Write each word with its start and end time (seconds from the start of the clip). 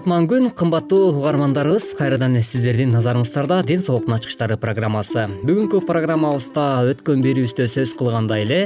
кутман 0.00 0.24
күн 0.24 0.48
кымбаттуу 0.56 1.10
угармандарыбыз 1.12 1.90
кайрадан 1.98 2.38
сиздердин 2.40 2.94
назарыңыздарда 2.94 3.58
ден 3.68 3.82
соолуктун 3.84 4.14
ачкычтары 4.16 4.56
программасы. 4.56 5.26
Бүгүнкү 5.44 5.82
программабызда 5.84 6.64
өткөн 6.88 7.20
берүүбүздө 7.26 7.66
сөз 7.68 7.92
кылгандай 7.98 8.46
эле 8.46 8.60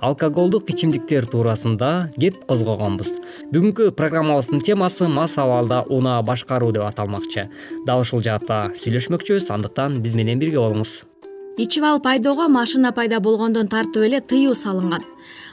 алкоголдук 0.00 0.70
ичимдиктер 0.72 1.28
туурасында 1.28 1.90
кеп 2.16 2.40
козгогонбуз. 2.48 3.10
Бүгүнкү 3.52 3.90
программабыздын 4.00 4.64
темасы 4.64 5.10
мас 5.12 5.36
абалда 5.36 5.82
унаа 5.92 6.22
башкаруу 6.22 6.72
деп 6.72 6.88
аталмакчы. 6.88 7.50
Дал 7.84 8.06
ушул 8.06 8.24
жаатта 8.24 8.70
сүйлөшмөкчүбүз 8.72 9.52
андыктан 9.52 10.00
биз 10.00 10.16
менен 10.16 10.40
бирге 10.40 10.56
болуңуз. 10.56 11.02
Ичип 11.58 11.84
алып 11.84 12.06
айдоого 12.06 12.48
машина 12.48 12.94
пайда 12.94 13.20
болгондон 13.20 13.68
тартып 13.68 14.04
эле 14.06 14.22
тыюу 14.22 14.54
салынган 14.54 15.04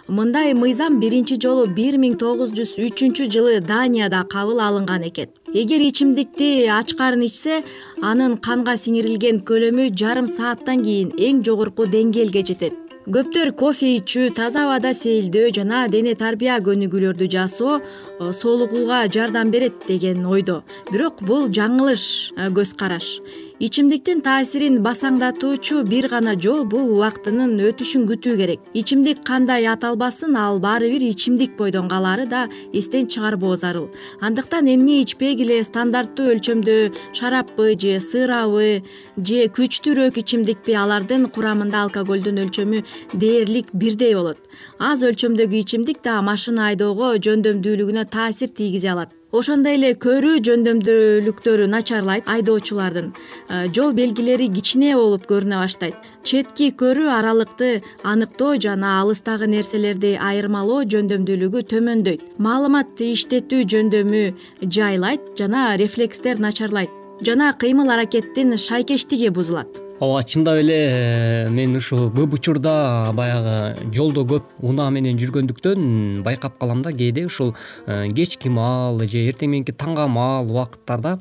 мындай 0.08 0.54
мыйзам 0.54 1.00
биринчи 1.00 1.38
жолу 1.42 1.66
бир 1.68 1.98
миң 1.98 2.16
тогуз 2.22 2.54
жүз 2.58 2.76
үчүнчү 2.88 3.28
жылы 3.34 3.60
данияда 3.62 4.24
кабыл 4.30 4.62
алынган 4.62 5.08
экен. 5.10 5.30
Эгер 5.54 5.82
ичимдикти 5.82 6.68
ачкарын 6.70 7.26
ичсе 7.26 7.64
анын 8.02 8.38
канга 8.38 8.78
сиңирилген 8.78 9.42
көлөмү 9.50 9.92
жарым 9.98 10.28
сааттан 10.30 10.84
кийин 10.86 11.14
эң 11.18 11.44
жогорку 11.46 11.90
деңгээлге 11.90 12.46
жетет. 12.46 12.82
Көптөр 13.06 13.52
кофе 13.54 13.92
ичүү 14.00 14.32
таза 14.34 14.64
абада 14.66 14.90
сейилдөө 14.98 15.52
жана 15.54 15.84
дене 15.94 16.16
тарбия 16.18 16.56
көнүгүүлөрдү 16.66 17.28
жасоо 17.30 17.76
э, 17.78 18.32
соолугууга 18.34 19.04
жардам 19.14 19.52
берет 19.54 19.86
деген 19.88 20.26
ойдо. 20.26 20.64
Бирок 20.90 21.22
бул 21.22 21.46
жаңылыш 21.54 22.34
э, 22.34 22.50
көз 22.50 22.74
караш 22.74 23.20
ичимдиктин 23.60 24.20
таасирин 24.20 24.82
басаңдатуучу 24.84 25.86
бир 25.88 26.10
гана 26.12 26.34
жол 26.36 26.66
бул 26.68 26.90
убактынын 26.98 27.54
өтүшүн 27.70 28.04
күтүү 28.10 28.36
керек. 28.42 28.60
Ичимдик 28.76 29.22
кандай 29.24 29.68
аталбасын 29.72 30.36
ал 30.36 30.60
баары 30.60 30.90
бир 30.92 31.06
ичимдик 31.08 31.56
бойдон 31.56 31.88
калаары 31.88 32.26
да 32.28 32.50
эстен 32.74 33.08
чыгарбоо 33.08 33.56
зарыл. 33.56 33.88
Андыктан 34.20 34.68
эмне 34.68 35.00
ичпегиле 35.04 35.64
стандарттуу 35.64 36.36
өлчөмдө 36.36 36.92
шараппы 37.16 37.80
же 37.80 38.00
сырабы 38.04 38.84
же 39.16 39.48
күчтүүрөөк 39.48 40.20
ичимдикпи 40.20 40.76
алардын 40.76 41.30
курамында 41.32 41.86
алкоголдун 41.88 42.44
өлчөмү 42.44 42.84
дээрлик 43.14 43.72
бирдей 43.72 44.16
болот. 44.16 44.40
Аз 44.80 45.00
өлчөмдөгү 45.00 45.64
ичимдик 45.64 46.04
да 46.04 46.22
машина 46.22 46.74
айдоого 46.74 47.16
жөндөмдүүлүгүнө 47.24 48.10
таасир 48.12 48.52
тийгизе 48.52 48.92
алат 48.92 49.16
ошондой 49.36 49.76
эле 49.78 49.92
көрүү 50.00 50.40
жөндөмдүүлүктөрү 50.48 51.68
начарлайт 51.68 52.28
айдоочулардын. 52.32 53.12
Э, 53.50 53.68
жол 53.76 53.94
белгилери 53.94 54.48
кичине 54.56 54.96
болуп 54.96 55.28
көрүнө 55.30 55.62
баштайт. 55.64 55.96
Четки 56.24 56.72
көрүү 56.72 57.10
аралыкты 57.20 57.84
аныктоо 58.04 58.56
жана 58.58 59.00
алыстагы 59.02 59.48
нерселерди 59.52 60.16
айырмалоо 60.18 60.84
жөндөмдүүлүгү 60.92 61.66
төмөндөйт. 61.72 62.28
Маалымат 62.40 63.00
иштетүү 63.12 63.64
жөндөмү 63.72 64.26
жайлайт 64.66 65.34
жана 65.38 65.76
рефлекстер 65.78 66.40
начарлайт 66.40 66.90
жана 67.22 67.54
кыймыл 67.54 67.90
аракеттин 67.90 68.58
шайкештиги 68.58 69.30
бузулат 69.30 69.85
ооба 70.00 70.24
чындап 70.24 70.58
эле 70.60 70.76
э, 70.76 71.50
мен 71.50 71.78
ушул 71.78 72.10
көп 72.12 72.34
учурда 72.36 73.14
баягы 73.16 73.92
жолдо 73.96 74.26
көп 74.28 74.50
унаа 74.60 74.90
менен 74.92 75.16
жүргөндүктөн 75.16 76.20
байкап 76.26 76.58
калам 76.60 76.82
да 76.84 76.92
кээде 76.92 77.24
ушул 77.30 77.54
э, 77.88 78.10
кечки 78.12 78.50
маал 78.52 79.00
же 79.08 79.24
эртең 79.24 79.54
мененки 79.54 79.72
таңга 79.72 80.10
маал 80.12 80.50
убакыттарда 80.52 81.16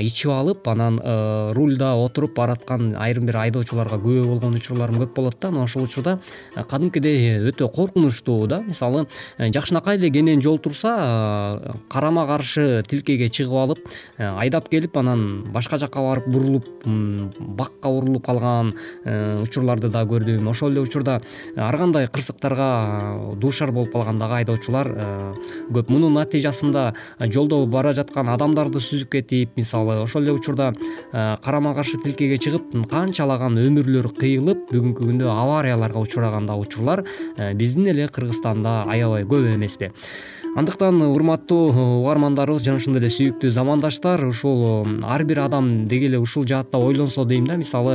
ичип 0.00 0.32
алып 0.32 0.68
анан 0.72 0.96
э, 1.02 1.52
рульда 1.52 1.90
отуруп 2.00 2.32
бараткан 2.38 2.94
айрым 2.96 3.26
бир 3.28 3.42
айдоочуларга 3.42 4.00
күбө 4.00 4.24
болгон 4.30 4.56
учурларым 4.56 5.02
көп 5.02 5.12
болот 5.14 5.36
да. 5.42 5.48
Анан 5.48 5.66
ошол 5.66 5.84
учурда 5.84 6.18
кадимкидей 6.56 7.36
өтө 7.50 7.68
коркунучтуу 7.68 8.46
да. 8.46 8.62
Мисалы 8.62 9.04
жакшынакай 9.38 9.98
эле 9.98 10.08
кенен 10.10 10.40
жол 10.40 10.58
турса 10.58 11.60
карама 11.92 12.26
каршы 12.26 12.82
тилкеге 12.88 13.28
чыгып 13.28 13.60
алып 13.66 13.84
айдап 14.18 14.72
келип 14.72 14.96
анан 14.96 15.52
башка 15.52 15.76
жака 15.76 16.00
барып 16.00 16.32
бурулуп 16.32 16.68
бакка 17.38 17.97
урулуп 17.98 18.24
калган 18.26 18.72
э, 19.04 19.42
учурларды 19.42 19.90
да 19.92 20.04
көрдүм. 20.08 20.48
Ошол 20.48 20.72
эле 20.72 20.80
учурда 20.80 21.18
э, 21.20 21.60
ар 21.60 21.76
кандай 21.76 22.08
кырсыктарга 22.08 22.68
э, 23.32 23.36
дуушар 23.36 23.72
болуп 23.72 23.92
калган 23.92 24.18
дагы 24.18 24.40
айдоочулар 24.40 24.92
көп. 25.72 25.90
Мунун 25.90 26.14
натыйжасында 26.16 26.94
жолдо 27.32 27.64
бара 27.66 27.92
жаткан 27.96 28.28
адамдарды 28.32 28.80
сүзүп 28.80 29.12
кетип 29.18 29.56
мисалы 29.56 30.00
ошол 30.02 30.22
эле 30.22 30.32
учурда 30.32 30.72
карама 31.12 31.74
каршы 31.74 32.00
тилкеге 32.02 32.38
чыгып 32.38 32.72
канчалаган 32.90 33.58
өмүрлөр 33.58 34.10
кыйылып 34.18 34.68
бүгүнкү 34.72 35.10
күндө 35.10 35.30
аварияларга 35.32 36.02
учураган 36.02 36.46
дагы 36.46 36.68
учурлар 36.68 37.04
биздин 37.54 37.88
эле 37.94 38.08
кыргызстанда 38.08 38.82
аябай 38.88 39.24
көп 39.28 39.54
эмеспи. 39.54 39.92
Андыктан 40.56 41.00
урматтуу 41.02 41.70
угармандарыбыз 42.00 42.64
жана 42.64 42.80
ошондой 42.80 43.02
эле 43.02 43.10
сүйүктүү 43.12 43.50
замандаштар 43.52 44.24
ушул 44.26 44.88
ар 45.06 45.22
бир 45.28 45.44
адам 45.44 45.68
деги 45.90 46.08
эле 46.08 46.18
ушул 46.18 46.46
жаатта 46.48 46.80
ойлонсо 46.82 47.24
дейм 47.28 47.46
да 47.46 47.54
мисалы 47.60 47.87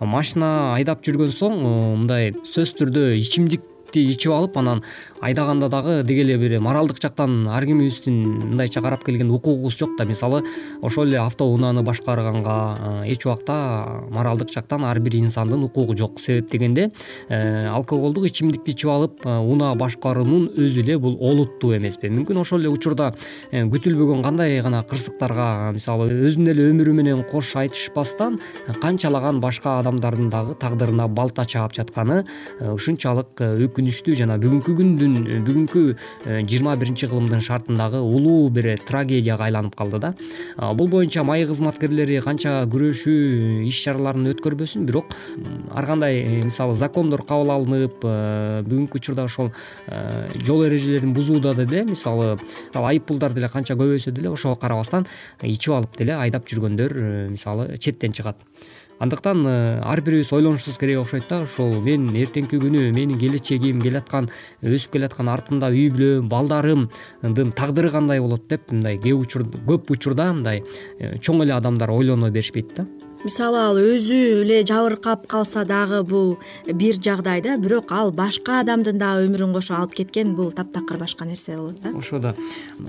машина 0.00 0.74
айдап 0.74 1.02
жүргөн 1.06 1.34
соң 1.34 1.58
э, 1.58 1.72
мындай 1.96 2.32
сөзсүз 2.42 2.76
түрдө 2.80 3.04
ичимдик 3.18 3.64
ичип 3.96 4.32
алып 4.32 4.56
анан 4.58 4.82
айдаганда 5.20 5.68
дагы 5.68 6.02
деги 6.04 6.20
эле 6.20 6.36
бир 6.38 6.58
моралдык 6.60 7.00
жактан 7.02 7.48
ар 7.48 7.64
кимибиздин 7.66 8.38
мындайча 8.50 8.80
карап 8.82 9.04
келген 9.04 9.30
укугубуз 9.30 9.76
жок 9.78 9.96
да. 9.98 10.04
Мисалы 10.04 10.42
ошол 10.82 11.06
эле 11.06 11.18
автоунааны 11.18 11.82
башкарганга 11.82 13.02
эч 13.04 13.26
убакта 13.26 14.04
моралдык 14.10 14.50
жактан 14.52 14.84
ар 14.84 15.00
бир 15.00 15.16
инсандын 15.16 15.62
укугу 15.64 15.96
жок. 15.96 16.20
Себеп 16.20 16.50
дегенде 16.50 16.90
э, 17.28 17.66
алкоголдук 17.66 18.26
ичимдикти 18.26 18.72
ичип 18.72 18.90
алып 18.90 19.26
э, 19.26 19.38
унаа 19.38 19.74
башкаруунун 19.74 20.50
өзү 20.56 20.82
эле 20.82 20.98
бул 20.98 21.16
олуттуу 21.20 21.76
эмеспи. 21.76 22.08
Мүмкүн 22.08 22.40
ошол 22.40 22.60
эле 22.60 22.68
учурда 22.68 23.12
э, 23.50 23.64
күтүлбөгөн 23.64 24.22
кандай 24.22 24.60
гана 24.62 24.82
кырсыктарга 24.82 25.72
мисалы 25.74 26.10
өзүнүн 26.12 26.52
эле 26.54 26.68
өмүрү 26.72 26.94
менен 26.94 27.24
кош 27.30 27.54
айтышпастан 27.56 28.38
канчалаган 28.82 29.40
башка 29.40 29.78
адамдардын 29.80 30.30
дагы 30.30 30.54
тагдырына 30.60 31.08
балта 31.08 31.44
чаап 31.44 31.74
жатканы 31.74 32.24
ушунчалык 32.60 33.40
өкүнүчтүү 33.78 34.16
жана 34.18 34.36
бүгүнкү 34.42 34.74
күндүн 34.74 35.12
бүгүнкү 35.46 35.82
жыйырма 36.26 36.74
биринчи 36.80 37.06
кылымдын 37.06 37.42
шартындагы 37.46 38.00
улуу 38.02 38.50
бир 38.50 38.72
трагедияга 38.82 39.46
айланып 39.46 39.76
калды 39.78 40.00
да. 40.02 40.10
Бул 40.74 40.88
боюнча 40.90 41.22
маи 41.22 41.46
кызматкерлери 41.46 42.18
канча 42.24 42.64
күрөшүү 42.66 43.66
иш 43.68 43.82
чараларын 43.84 44.26
өткөрбөсүн 44.32 44.86
бирок 44.88 45.14
ар 45.70 45.86
кандай 45.86 46.18
э, 46.24 46.42
мисалы 46.42 46.74
закондор 46.74 47.22
кабыл 47.22 47.52
алынып 47.54 48.02
э, 48.02 48.62
бүгүнкү 48.66 48.98
учурда 48.98 49.28
ошол 49.28 49.52
э, 49.86 50.26
жол 50.44 50.64
эрежелерин 50.66 51.14
бузууда 51.14 51.54
деле 51.54 51.84
мисалы 51.92 52.34
айып 52.74 53.06
пулдар 53.06 53.36
деле 53.36 53.48
канча 53.48 53.78
көбөйсө 53.78 54.10
деле 54.10 54.30
ошого 54.30 54.56
карабастан 54.56 55.06
ичип 55.42 55.74
алып 55.74 55.96
деле 55.98 56.16
айдап 56.18 56.50
жүргөндөр 56.50 56.98
мисалы 57.30 57.76
четтен 57.78 58.12
чыгат 58.12 58.42
андыктан 58.98 59.46
э, 59.46 59.80
ар 59.82 60.00
бирибиз 60.00 60.32
ойлонушубуз 60.32 60.78
керек 60.78 61.00
окшойт 61.00 61.28
да. 61.28 61.42
Ушул 61.46 61.80
мен 61.82 62.08
эртеңки 62.14 62.58
күнү 62.58 62.90
менин 62.92 63.18
келечегим 63.18 63.80
келаткан 63.82 64.30
өсүп 64.62 64.98
келаткан 64.98 65.30
артымда 65.32 65.70
үй 65.70 65.88
бүлөм 65.94 66.28
балдарымдын 66.28 67.52
тагдыры 67.56 67.90
кандай 67.94 68.20
болот 68.20 68.48
деп 68.50 68.72
мындай 68.72 68.98
көп 68.98 69.92
учурда 69.94 70.32
мындай 70.32 70.64
э, 70.98 71.16
чоң 71.18 71.44
эле 71.46 71.54
адамдар 71.54 71.90
ойлоно 71.94 72.30
беришпейт 72.30 72.74
да 72.76 72.86
мисалы 73.24 73.58
ал 73.58 73.78
өзү 73.80 74.18
эле 74.42 74.60
жабыркап 74.66 75.26
калса 75.30 75.64
дагы 75.66 76.02
бул 76.06 76.36
бир 76.66 76.98
жагдай 77.02 77.42
да 77.42 77.56
бирок 77.58 77.92
ал 77.92 78.12
башка 78.12 78.60
адамдын 78.62 78.98
дагы 78.98 79.26
өмүрүн 79.26 79.54
кошо 79.56 79.74
алып 79.78 79.96
кеткен 79.98 80.34
бул 80.38 80.52
таптакыр 80.52 81.00
башка 81.00 81.26
нерсе 81.26 81.56
болот 81.56 81.80
да. 81.82 81.92
Ошо 81.98 82.18
да. 82.18 82.34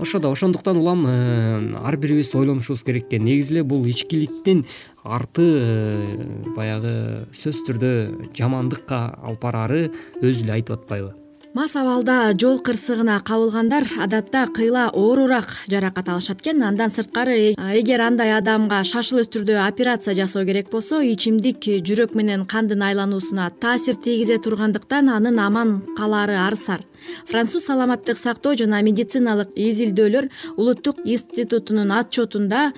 Ошо 0.00 0.20
да. 0.20 0.30
Ошондуктан 0.30 0.76
улам 0.76 1.06
э, 1.06 1.74
ар 1.82 1.96
бирибиз 1.96 2.34
ойлонушубуз 2.34 2.82
керек 2.82 3.08
экен 3.08 3.24
негизи 3.24 3.54
эле 3.54 3.62
бул 3.64 3.84
ичкиликтин 3.86 4.66
арты 5.02 5.42
э, 5.42 6.52
баягы 6.56 7.26
сөзсүз 7.32 7.66
түрдө 7.66 7.92
жамандыкка 8.36 9.02
алып 9.22 9.42
бараары 9.42 9.82
өзү 10.22 10.44
эле 10.44 10.60
айтып 10.60 10.78
атпайбы 10.78 11.14
мас 11.52 11.74
абалда 11.74 12.32
жол 12.38 12.60
кырсыгына 12.62 13.20
кабылгандар 13.26 13.84
адатта 13.98 14.46
кыйла 14.54 14.90
оорураак 14.94 15.48
жаракат 15.66 16.08
алышат 16.08 16.40
экен. 16.40 16.62
Андан 16.62 16.90
сырткары 16.90 17.54
эгер 17.58 18.00
андай 18.00 18.30
адамга 18.36 18.84
шашылыш 18.84 19.26
түрдө 19.34 19.56
операция 19.66 20.14
жасоо 20.14 20.44
керек 20.44 20.70
болсо 20.70 21.00
ичимдик 21.02 21.66
жүрөк 21.86 22.14
менен 22.14 22.44
кандын 22.46 22.82
айлануусуна 22.82 23.50
таасир 23.60 23.96
тийгизе 23.96 24.38
тургандыктан 24.38 25.10
анын 25.10 25.38
аман 25.38 25.82
калаары 25.98 26.38
арсар 26.38 26.84
француз 27.26 27.64
саламаттык 27.66 28.18
сактоо 28.18 28.54
жана 28.54 28.82
медициналык 28.82 29.50
изилдөөлөр 29.56 30.30
улуттук 30.56 31.02
институтунун 31.04 31.90
отчетунда 31.90 32.70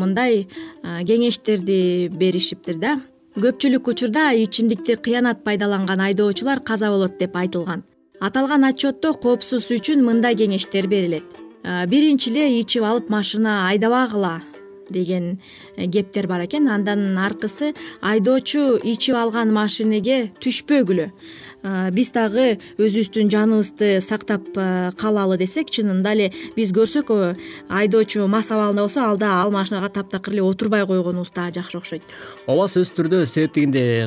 мындай 0.00 0.48
кеңештерди 0.82 2.08
беришиптир 2.08 2.80
да. 2.80 2.96
Көпчүлүк 3.36 3.92
учурда 3.92 4.32
ичимдикти 4.34 4.96
кыянат 4.96 5.44
пайдаланган 5.44 6.00
айдоочулар 6.00 6.64
каза 6.64 6.88
болот 6.90 7.18
деп 7.20 7.36
айтылган 7.36 7.84
аталган 8.20 8.66
отчетто 8.68 9.14
коопсуз 9.14 9.70
үчүн 9.74 10.04
мындай 10.04 10.36
кеңештер 10.38 10.88
берилет. 10.90 11.26
Биринчи 11.62 12.30
эле 12.30 12.60
ичип 12.60 12.84
алып 12.86 13.10
машина 13.10 13.68
айдабагыла 13.68 14.40
деген 14.90 15.40
э, 15.76 15.86
кептер 15.86 16.26
бар 16.26 16.44
экен. 16.46 16.68
Андан 16.68 17.16
аркысы 17.18 17.74
айдоочу 18.00 18.78
ичип 18.82 19.16
алган 19.16 19.52
машинеге 19.52 20.32
түшпөгүлө 20.40 21.10
биз 21.64 22.12
дагы 22.14 22.58
өзүбүздүн 22.78 23.30
жаныбызды 23.32 24.00
сактап 24.04 24.46
калалы 25.00 25.38
десек 25.40 25.72
чынында 25.74 26.14
эле 26.14 26.30
биз 26.56 26.72
көрсөк 26.76 27.12
айдоочу 27.68 28.26
мас 28.30 28.50
абалында 28.54 28.86
болсо 28.86 29.04
ал 29.04 29.18
да 29.18 29.32
ал 29.42 29.50
машинага 29.50 29.88
таптакыр 29.88 30.34
эле 30.34 30.42
отурбай 30.42 30.86
койгонубуз 30.86 31.32
дагы 31.34 31.58
жакшы 31.58 31.78
окшойт. 31.78 32.02
Ооба 32.46 32.68
сөзсүз 32.70 32.94
түрдө 32.96 33.24
себеп 33.26 33.58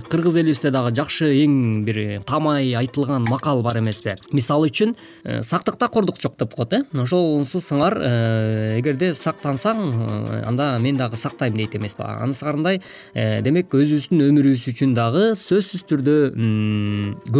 кыргыз 0.09 0.37
элибизде 0.41 0.71
дагы 0.71 0.95
жакшы 0.95 1.31
эң 1.43 1.83
бир 1.85 2.21
таамай 2.27 2.73
айтылган 2.77 3.25
макал 3.29 3.61
бар 3.61 3.79
эмеспи 3.79 4.15
мисалы 4.31 4.69
үчүн 4.71 4.95
э, 5.23 5.41
сактыкта 5.43 5.87
кордук 5.87 6.19
жок 6.21 6.37
деп 6.39 6.53
коет 6.55 6.73
э. 6.73 6.83
Ошонусу 6.93 7.59
сыңар 7.59 7.97
э, 7.99 8.79
эгерде 8.79 9.13
сактансаң 9.13 9.81
э, 9.91 10.43
анда 10.47 10.77
мен 10.79 10.97
дагы 10.97 11.17
сактайм 11.17 11.55
дейт 11.57 11.75
эмеспи. 11.75 12.03
Анысыкандай 12.03 12.81
демек 13.13 13.73
өзүбүздүн 13.75 14.23
өмүрүбүз 14.29 14.67
үчүн 14.71 14.95
дагы 14.95 15.31
сөзсүз 15.39 15.85
түрдө 15.89 16.17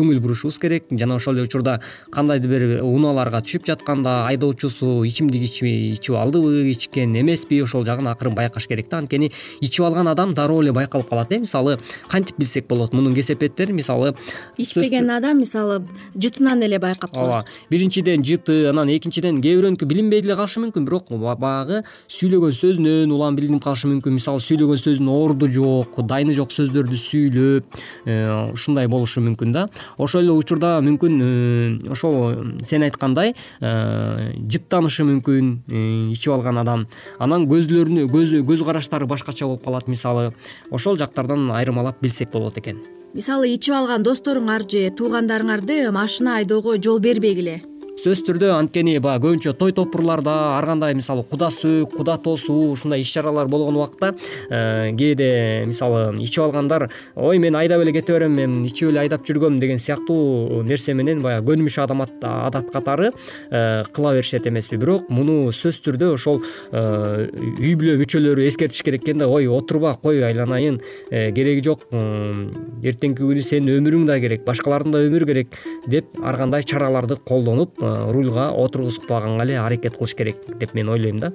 көңүл 0.01 0.19
бурушубуз 0.21 0.57
керек. 0.61 0.89
Жана 0.91 1.15
ошол 1.15 1.37
эле 1.37 1.45
учурда 1.45 1.79
кандайдыр 2.11 2.49
бир 2.49 2.83
унааларга 2.83 3.41
түшүп 3.45 3.67
жатканда 3.69 4.25
айдоочусу 4.31 5.03
ичимдик 5.07 5.45
ичип 5.45 6.17
алдыбы 6.17 6.71
ичкен 6.71 7.13
эмеспи 7.19 7.61
ошол 7.61 7.85
жагын 7.85 8.09
акырын 8.11 8.35
байкаш 8.35 8.67
керек 8.67 8.89
да. 8.89 9.01
Анткени 9.01 9.31
ичип 9.61 9.85
алган 9.85 10.07
адам 10.07 10.33
дароо 10.33 10.61
эле 10.63 10.73
байкалып 10.73 11.09
калат 11.09 11.31
э 11.31 11.39
мисалы 11.39 11.77
кантип 12.07 12.37
билсек 12.37 12.67
болот? 12.67 12.93
Мунун 12.93 13.13
кесепеттери 13.13 13.73
мисалы 13.73 14.15
ичпеген 14.57 15.09
адам 15.11 15.39
мисалы 15.39 15.81
жытынан 16.15 16.63
эле 16.63 16.79
байкап 16.79 17.13
калат. 17.13 17.45
Ооба 17.45 17.45
биринчиден 17.69 18.23
жыты 18.23 18.69
анан 18.69 18.89
экинчиден 18.89 19.41
кээ 19.41 19.59
бирөөнүкү 19.59 19.85
билинбей 19.85 20.21
деле 20.21 20.35
калышы 20.35 20.61
мүмкүн 20.63 20.85
бирок 20.85 21.09
баягы 21.39 21.83
сүйлөгөн 22.09 22.55
сөзүнөн 22.57 23.11
улам 23.11 23.35
билинип 23.35 23.63
калышы 23.63 23.87
мүмкүн. 23.91 24.17
Мисалы 24.17 24.41
сүйлөгөн 24.41 24.81
сөзүнүн 24.81 25.13
орду 25.13 25.51
жок 25.51 26.01
дайыны 26.07 26.33
жок 26.33 26.51
сөздөрдү 26.51 26.97
сүйлөп 26.97 27.79
э, 28.05 28.51
ушундай 28.53 28.87
болушу 28.87 29.21
мүмкүн 29.21 29.53
да 29.55 29.67
ошол 29.97 30.21
эле 30.21 30.35
учурда 30.35 30.79
мүмкүн 30.83 31.17
э, 31.21 31.91
ошол 31.91 32.55
сен 32.67 32.85
айткандай 32.85 33.33
э, 33.33 34.33
жыттанышы 34.51 35.05
мүмкүн 35.07 35.51
э, 35.67 36.11
ичип 36.13 36.35
алган 36.35 36.61
адам. 36.61 36.87
Анан 37.19 37.47
көзлөрүнө 37.51 38.07
көз 38.11 38.65
караштары 38.65 39.07
башкача 39.07 39.47
болуп 39.47 39.65
калат 39.65 39.87
мисалы. 39.87 40.31
Ошол 40.71 40.97
жактардан 40.97 41.49
айырмалап 41.51 42.01
билсек 42.01 42.31
болот 42.31 42.57
экен. 42.57 42.83
Мисалы 43.13 43.51
ичип 43.51 43.75
алган 43.75 44.03
досторуңар 44.03 44.63
же 44.69 44.87
туугандарыңарды 44.95 45.83
машина 45.91 46.37
айдоого 46.39 46.77
жол 46.81 46.99
бербегиле 46.99 47.61
сөзсүз 48.01 48.23
түрдө 48.25 48.47
анткени 48.55 48.95
баягы 48.97 49.27
көбүнчө 49.27 49.51
той 49.59 49.73
топурларда 49.77 50.33
ар 50.55 50.65
кандай 50.65 50.95
мисалы 50.97 51.21
куда 51.29 51.51
сөөк 51.53 51.91
куда 51.99 52.15
тосуу 52.17 52.71
ушундай 52.71 53.03
иш 53.03 53.11
чаралар 53.13 53.45
болгон 53.47 53.75
убакта 53.77 54.15
э, 54.49 54.89
кээде 54.97 55.65
мисалы 55.69 56.15
ичип 56.17 56.41
алгандар 56.47 56.87
ой 57.15 57.37
мен 57.37 57.55
айдап 57.55 57.83
эле 57.83 57.93
кете 57.93 58.13
берем 58.13 58.33
мен 58.33 58.65
ичип 58.65 58.89
эле 58.89 59.03
айдап 59.03 59.27
жүргөм 59.27 59.59
деген 59.61 59.77
сыяктуу 59.77 60.63
нерсе 60.65 60.95
менен 60.97 61.21
баягы 61.21 61.51
көнүмүш 61.51 61.77
адат 61.77 62.71
катары 62.73 63.11
э, 63.51 63.83
кыла 63.93 64.15
беришет 64.15 64.47
эмеспи. 64.47 64.77
Бирок 64.81 65.09
муну 65.09 65.51
сөзсүз 65.51 65.83
түрдө 65.85 66.13
ошол 66.15 66.41
э, 66.71 67.29
үй 67.59 67.75
бүлө 67.77 67.99
мүчөлөрү 68.01 68.47
эскертиш 68.47 68.81
керек 68.81 69.05
экен 69.05 69.21
да. 69.21 69.29
Ой 69.29 69.45
отурба 69.45 69.93
кой 70.01 70.23
айланайын 70.25 70.81
кереги 71.11 71.61
жок 71.61 71.85
эртеңки 71.91 73.21
күнү 73.21 73.45
сенин 73.45 73.77
өмүрүң 73.77 74.09
да 74.09 74.17
керек 74.23 74.45
башкалардын 74.47 74.97
да 74.97 75.05
өмүрү 75.05 75.29
керек 75.29 75.61
деп 75.85 76.17
ар 76.25 76.41
кандай 76.41 76.65
чараларды 76.65 77.19
колдонуп 77.27 77.77
рульга 78.11 78.49
отургузбаганга 78.51 79.43
эле 79.45 79.59
аракет 79.59 79.97
кылыш 79.97 80.15
керек 80.15 80.37
деп 80.59 80.73
мен 80.73 80.89
ойлойм 80.89 81.19
да. 81.19 81.33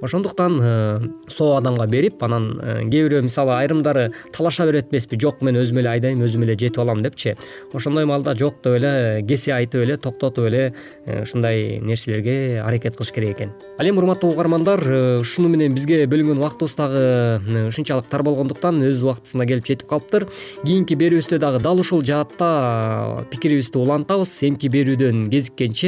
Ошондуктан 0.00 0.58
э, 0.60 1.00
соо 1.28 1.56
адамга 1.56 1.86
берип 1.86 2.22
анан 2.22 2.60
э, 2.62 2.88
кээ 2.90 3.08
бирөө 3.08 3.22
мисалы 3.26 3.54
айрымдары 3.56 4.12
талаша 4.32 4.66
берет 4.66 4.92
эмеспи 4.92 5.18
жок 5.20 5.42
мен 5.42 5.56
өзүм 5.56 5.80
эле 5.80 5.90
айдайм 5.90 6.22
өзүм 6.22 6.44
эле 6.44 6.54
жетип 6.58 6.78
алам 6.78 7.02
депчи. 7.02 7.36
Ошондой 7.72 8.06
маалда 8.06 8.36
жок 8.38 8.62
деп 8.62 8.78
эле 8.78 9.24
кесе 9.26 9.52
айтып 9.56 9.82
эле 9.82 9.96
токтотуп 9.96 10.46
эле 10.46 10.74
ушундай 11.06 11.80
нерселерге 11.80 12.62
аракет 12.64 12.96
кылыш 12.96 13.12
керек 13.12 13.36
экен. 13.36 13.52
Ал 13.78 13.86
эми 13.88 13.98
урматтуу 13.98 14.30
угармандар 14.32 15.20
ушуну 15.20 15.48
менен 15.48 15.74
бизге 15.74 16.04
бөлүнгөн 16.06 16.38
убактыбыз 16.38 16.76
дагы 16.76 17.66
ушунчалык 17.68 18.06
тар 18.10 18.22
болгондуктан 18.22 18.82
өз 18.82 19.02
убактысына 19.02 19.46
келип 19.46 19.66
жетип 19.66 19.88
калыптыр. 19.90 20.28
Кийинки 20.64 20.94
берүүбүздө 20.98 21.38
дагы 21.42 21.62
дал 21.62 21.80
ушул 21.80 22.02
жаатта 22.04 23.24
пикирибизди 23.30 23.78
улантабыз. 23.78 24.32
Эмки 24.46 24.70
берүүдөн 24.72 25.28
кезиккенче 25.32 25.87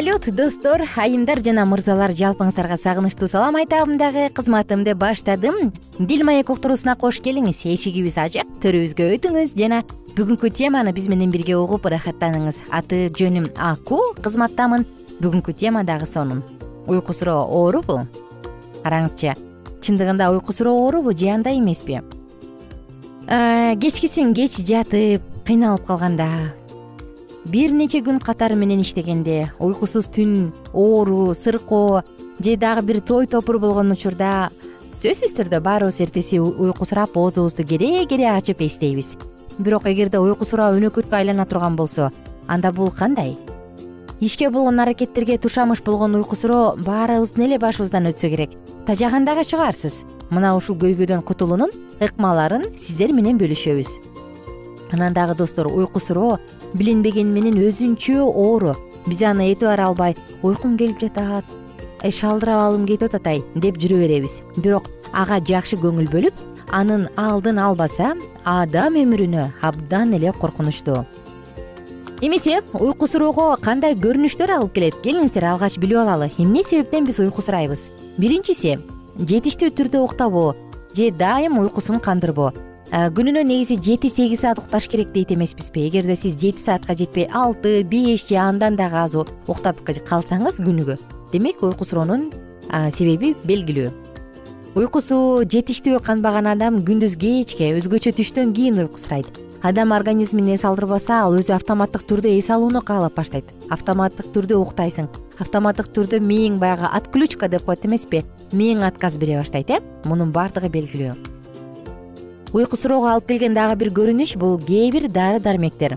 салют 0.00 0.34
достор 0.34 0.80
айымдар 0.96 1.42
жана 1.44 1.66
мырзалар 1.68 2.14
жалпыңыздарга 2.16 2.78
сагынычтуу 2.80 3.26
салам. 3.28 3.58
Айтабын 3.60 3.98
дагы 4.00 4.30
кызматымды 4.32 4.94
баштадым. 4.96 5.74
Дил 5.98 6.24
маек 6.24 6.48
уктуруусуна 6.48 6.94
кош 6.96 7.18
келиңиз. 7.20 7.58
Эшигибиз 7.68 8.16
ачык 8.16 8.48
төрүбүзгө 8.62 9.10
өтүңүз 9.18 9.52
жана 9.60 9.82
бүгүнкү 10.16 10.48
теманы 10.56 10.94
биз 10.96 11.10
менен 11.12 11.28
бирге 11.28 11.58
угуп 11.58 11.84
ырахаттаныңыз. 11.90 12.62
Аты 12.72 13.10
жөнүм 13.12 13.50
аку 13.60 14.14
кызматтамын. 14.24 14.86
Бүгүнкү 15.20 15.52
тема 15.52 15.84
дагы 15.84 16.08
сонун. 16.08 16.40
Уйку 16.88 17.12
суроо 17.12 17.44
оорубу? 17.44 18.06
Караңызчы 18.80 19.34
чындыгында 19.84 20.30
уйку 20.32 20.56
суроо 20.56 20.78
оорубу 20.86 21.12
же 21.12 21.28
андай 21.28 21.58
эмеспи? 21.58 22.00
Кечкисин 23.28 24.32
кеч 24.32 24.62
жатып 24.64 25.20
кыйналып 25.44 25.84
калганда 25.84 26.54
бир 27.44 27.72
нече 27.72 28.02
күн 28.04 28.20
катары 28.20 28.56
менен 28.56 28.82
иштегенде 28.84 29.52
уйкусуз 29.58 30.10
түн 30.12 30.52
оору 30.72 31.34
сыркоо 31.34 32.02
же 32.38 32.56
дагы 32.56 32.82
бир 32.82 33.00
той 33.00 33.26
топур 33.26 33.58
болгон 33.58 33.92
учурда 33.92 34.50
сөзсүз 34.94 35.32
түрдө 35.38 35.60
баарыбыз 35.64 36.00
эртеси 36.04 36.40
уйкусурап 36.40 37.16
оозубузду 37.16 37.64
кере 37.64 38.04
кере 38.06 38.26
ачып 38.30 38.60
эстейбиз. 38.60 39.16
Бирок 39.58 39.86
эгерде 39.86 40.18
уйкусуроо 40.18 40.74
өнөкөткө 40.76 41.16
айлана 41.16 41.46
турган 41.46 41.76
болсо 41.76 42.10
анда 42.48 42.72
бул 42.72 42.90
кандай? 42.90 43.36
Ишке 44.20 44.50
болгон 44.50 44.80
аракеттерге 44.80 45.38
тушамыш 45.38 45.80
болгон 45.82 46.14
уйку 46.14 46.36
суроо 46.36 46.76
баарыбыздын 46.76 47.44
эле 47.46 47.58
башыбыздан 47.58 48.10
өтсө 48.10 48.28
керек. 48.28 48.50
Тажаган 48.86 49.24
дагы 49.24 49.44
чыгарсыз. 49.44 50.02
Мына 50.28 50.56
ушул 50.56 50.76
көйгөйдөн 50.76 51.22
кутулуунун 51.22 51.70
ыкмаларын 52.00 52.66
сиздер 52.76 53.14
менен 53.16 53.38
бөлүшөбүз. 53.38 53.94
Анан 54.92 55.14
дагы 55.14 55.36
достор 55.38 55.68
уйку 55.68 56.00
суроо 56.00 56.38
билинбегени 56.74 57.30
менен 57.30 57.58
өзүнчө 57.60 58.20
оору. 58.24 58.74
Биз 59.06 59.22
аны 59.22 59.52
этибар 59.52 59.80
албай 59.80 60.16
уйкум 60.42 60.76
келип 60.76 61.00
жатат 61.00 61.44
шалдырап 62.02 62.66
алгым 62.66 62.86
кетип 62.86 63.08
атат 63.08 63.26
ай 63.26 63.42
деп 63.54 63.78
жүрө 63.80 64.02
беребиз. 64.04 64.40
Бирок 64.56 64.90
ага 65.12 65.40
жакшы 65.40 65.76
көңүл 65.80 66.10
бөлүп 66.12 66.44
анын 66.70 67.08
алдын 67.16 67.58
албаса 67.58 68.14
адам 68.44 69.00
өмүрүнө 69.00 69.50
абдан 69.62 70.14
эле 70.14 70.32
коркунучтуу 70.32 71.04
эмесе 72.20 72.60
уйку 72.74 73.06
суроого 73.08 73.56
кандай 73.64 73.94
көрүнүштөр 73.96 74.52
алып 74.52 74.74
келет 74.76 74.96
келиңиздер 75.04 75.46
алгач 75.54 75.78
билип 75.80 76.02
алалы. 76.02 76.30
Эмне 76.38 76.62
себептен 76.68 77.06
биз 77.08 77.20
уйкусурайбыз 77.24 77.86
биринчиси 78.20 78.76
жетиштүү 79.18 79.70
түрдө 79.76 80.02
уктабоо 80.04 80.54
же 80.94 81.10
дайым 81.10 81.58
уйкусун 81.58 82.00
кандырбоо. 82.00 82.52
Э, 82.52 82.69
күнүнө 82.90 83.44
негизи 83.46 83.76
жети 83.78 84.08
сегиз 84.10 84.40
саат 84.42 84.58
укташ 84.58 84.88
керек 84.90 85.12
дейт 85.14 85.30
эмеспизби. 85.30 85.84
Эгерде 85.86 86.16
сиз 86.18 86.34
жети 86.34 86.58
саатка 86.58 86.96
жетпей 86.98 87.28
алты 87.32 87.84
беш 87.84 88.26
же 88.26 88.34
андан 88.34 88.74
дагы 88.76 88.98
аз 88.98 89.14
уктап 89.14 89.78
калсаңыз 89.86 90.58
күнүгө. 90.58 90.98
Демек 91.32 91.62
уйку 91.62 91.84
суроонун 91.86 92.32
себеби 92.90 93.36
белгилүү. 93.46 93.92
Уйкусу 94.74 95.46
жетиштүү 95.46 96.02
канбаган 96.02 96.50
адам 96.50 96.82
күндүз 96.82 97.14
кечке 97.14 97.70
өзгөчө 97.78 98.10
түштөн 98.18 98.52
кийин 98.54 98.82
уйкусурайт 98.82 99.38
адам 99.62 99.92
организмин 99.94 100.50
эс 100.54 100.64
алдырбаса 100.66 101.22
ал 101.22 101.38
өзү 101.38 101.54
автоматтык 101.54 102.06
түрдө 102.10 102.34
эс 102.38 102.50
алууну 102.50 102.82
каалап 102.82 103.14
баштайт. 103.14 103.44
Автоматтык 103.70 104.32
түрдө 104.34 104.58
уктайсың. 104.64 105.10
Автоматтык 105.38 105.92
түрдө 105.94 106.22
мээң 106.24 106.58
баягы 106.58 106.90
отключка 106.90 107.48
деп 107.48 107.66
коет 107.66 107.84
эмеспи. 107.86 108.24
Мээң 108.50 108.86
отказ 108.88 109.18
бере 109.18 109.38
баштайт 109.38 109.70
э? 109.70 109.82
Мунун 110.04 110.32
баардыгы 110.32 110.72
белгилүү 110.72 111.39
уйкусуроого 112.52 113.12
алып 113.12 113.28
келген 113.30 113.54
дагы 113.54 113.76
бир 113.78 113.92
көрүнүш 113.94 114.34
бул 114.38 114.56
кээ 114.58 114.90
бир 114.90 115.06
дары 115.08 115.38
дармектер. 115.40 115.96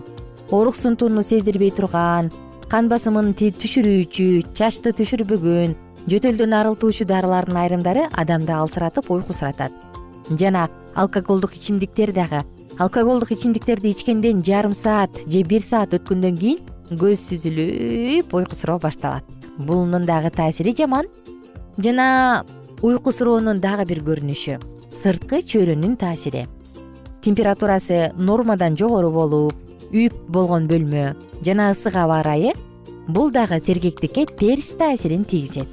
Ооруксунтууну 0.50 1.22
сездирбей 1.26 1.72
турган 1.74 2.30
кан 2.70 2.88
басымын 2.88 3.32
түшүрүүчү 3.34 4.26
чачты 4.54 4.92
түшүрбөгөн 4.94 5.74
жөтөлдөн 6.10 6.54
арылтуучу 6.60 7.06
дарылардын 7.10 7.58
айрымдары 7.58 8.04
адамды 8.12 8.54
алсыратып 8.54 9.10
уйкусуратат. 9.10 9.72
Жана 10.30 10.68
алкоголдук 10.94 11.56
ичимдиктер 11.58 12.12
дагы 12.14 12.44
алкоголдук 12.78 13.32
ичимдиктерди 13.34 13.90
ичкенден 13.90 14.44
жарым 14.46 14.72
саат 14.72 15.10
же 15.26 15.42
бир 15.42 15.62
саат 15.62 15.94
өткөндөн 15.98 16.38
кийин 16.38 16.60
көз 16.90 17.24
сүзүлүп 17.32 18.30
уйкусуроо 18.30 18.78
башталат. 18.78 19.24
Бунун 19.58 20.06
дагы 20.06 20.30
таасири 20.30 20.74
жаман. 20.76 21.10
Жана 21.78 22.44
уйкусуроонун 22.82 23.60
дагы 23.60 23.86
бир 23.90 24.04
көрүнүшү 24.06 24.73
сырткы 25.02 25.42
чөйрөнүн 25.42 25.96
таасири. 26.00 26.46
Температурасы 27.24 28.12
нормадан 28.16 28.76
жогору 28.76 29.10
болуп 29.10 29.54
үйп 29.92 30.14
болгон 30.28 30.68
бөлмө 30.68 31.14
жана 31.46 31.70
ысык 31.72 31.96
аба 31.96 32.20
ырайы 32.22 32.52
бул 33.08 33.30
дагы 33.30 33.60
сергектикке 33.60 34.26
терс 34.26 34.74
таасирин 34.78 35.24
тийгизет. 35.24 35.68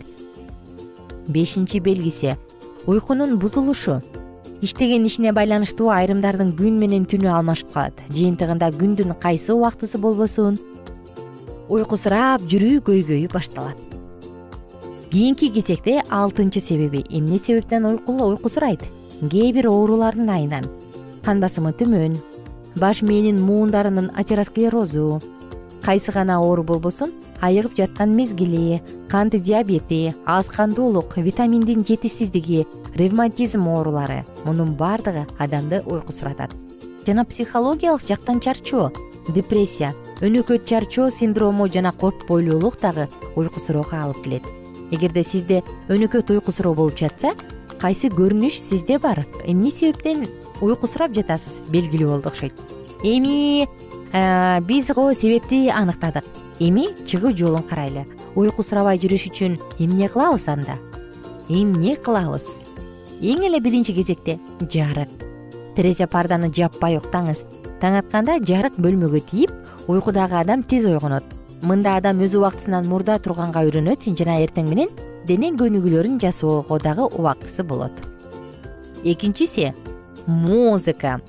Бешинчи 1.27 1.79
белгиси 1.79 2.37
уйкунун 2.85 3.37
бузулушу. 3.39 4.01
Иштеген 4.61 5.05
ишине 5.05 5.33
байланыштуу 5.33 5.89
айрымдардын 5.89 6.53
күн 6.57 6.77
менен 6.77 7.07
түнү 7.09 7.31
алмашып 7.33 7.71
калат. 7.73 7.97
Жыйынтыгында 8.13 8.69
күндүн 8.77 9.15
кайсы 9.19 9.55
убактысы 9.55 9.97
болбосун? 9.97 10.59
Уйкусурап 11.67 12.45
жүрүү 12.45 12.83
көйгөйү 12.85 13.31
башталат. 13.33 13.77
Кийинки 15.09 15.49
кезекте 15.49 16.01
алтынчы 16.09 16.61
себеби 16.61 17.01
эмне 17.09 17.37
себептен 17.37 17.85
уйкусурайт 18.05 18.85
кээ 19.21 19.53
бир 19.53 19.67
оорулардын 19.69 20.29
айынан. 20.29 20.65
Кан 21.23 21.39
басымы 21.39 21.73
төмөн 21.73 22.17
баш 22.75 23.01
мээнин 23.01 23.41
муундарынын 23.41 24.11
атеросклерозу. 24.15 25.21
Кайсы 25.81 26.11
гана 26.11 26.39
оору 26.41 26.63
болбосун 26.63 27.11
айыгып 27.41 27.75
жаткан 27.77 28.15
мезгили 28.15 28.81
кант 29.09 29.33
диабети 29.35 30.13
аз 30.25 30.49
кандуулук 30.49 31.17
витаминдин 31.17 31.83
жетишсиздиги 31.85 32.67
ревматизм 32.95 33.67
оорулары 33.67 34.25
мунун 34.45 34.75
баардыгы 34.75 35.25
адамды 35.39 35.81
уйкусуратат 35.85 36.53
жана 37.07 37.25
психологиялык 37.25 38.05
жактан 38.07 38.39
чарчоо 38.39 38.91
депрессия 39.27 39.95
өнөкөт 40.21 40.65
чарчоо 40.69 41.09
синдрому 41.09 41.67
жана 41.67 41.91
коркпойлуулук 41.91 42.77
дагы 42.79 43.07
уйкусуроого 43.35 44.03
алып 44.03 44.23
келет. 44.23 44.43
Эгерде 44.91 45.23
сизде 45.23 45.63
өнөкөт 45.89 46.29
уйкусуроо 46.29 46.75
болуп 46.75 46.99
жатса 46.99 47.33
кайсы 47.81 48.13
көрүнүш 48.13 48.61
сизде 48.61 48.99
бар? 48.99 49.25
Эмне 49.43 49.71
себептен 49.71 50.27
уйкусурап 50.61 51.15
жатасыз? 51.17 51.63
Белгилүү 51.73 52.13
болду 52.13 52.29
окшойт. 52.29 52.53
Эми 53.03 53.65
Э, 54.13 54.59
биз 54.61 54.91
го 54.93 55.13
себепти 55.13 55.69
аныктадык. 55.69 56.25
Эми 56.59 56.87
чыгуу 57.05 57.35
жолун 57.35 57.63
карайлы. 57.63 58.05
Уйкусурабай 58.35 58.99
жүрүш 58.99 59.29
үчүн 59.31 59.57
эмне 59.79 60.09
кылабыз 60.09 60.47
анда? 60.51 60.75
Эмне 61.47 61.95
кылабыз? 61.95 62.43
Эң 63.21 63.45
эле 63.47 63.61
биринчи 63.61 63.93
кезекте 63.93 64.37
жарык. 64.59 65.09
Терезе 65.77 66.07
парданы 66.07 66.51
жаппай 66.51 66.97
уктаңыз. 66.99 67.45
Таң 67.79 68.01
атканда 68.01 68.37
жарык 68.43 68.75
бөлмөгө 68.75 69.23
тийип 69.31 69.51
уйкудагы 69.87 70.35
адам 70.35 70.63
тез 70.63 70.85
ойгонот. 70.85 71.23
Мында 71.63 71.95
адам 71.95 72.19
өз 72.19 72.35
убактысынан 72.35 72.87
мурда 72.87 73.17
турганга 73.17 73.63
үйрөнөт 73.63 74.03
жана 74.11 74.41
эртең 74.43 74.67
менен 74.67 74.89
дене 75.31 75.51
көнүгүүлөрүн 75.55 76.19
жасоого 76.19 76.79
дагы 76.79 77.05
убактысы 77.07 77.63
болот. 77.63 77.93
Экинчиси 79.03 79.73
музыка. 80.27 81.19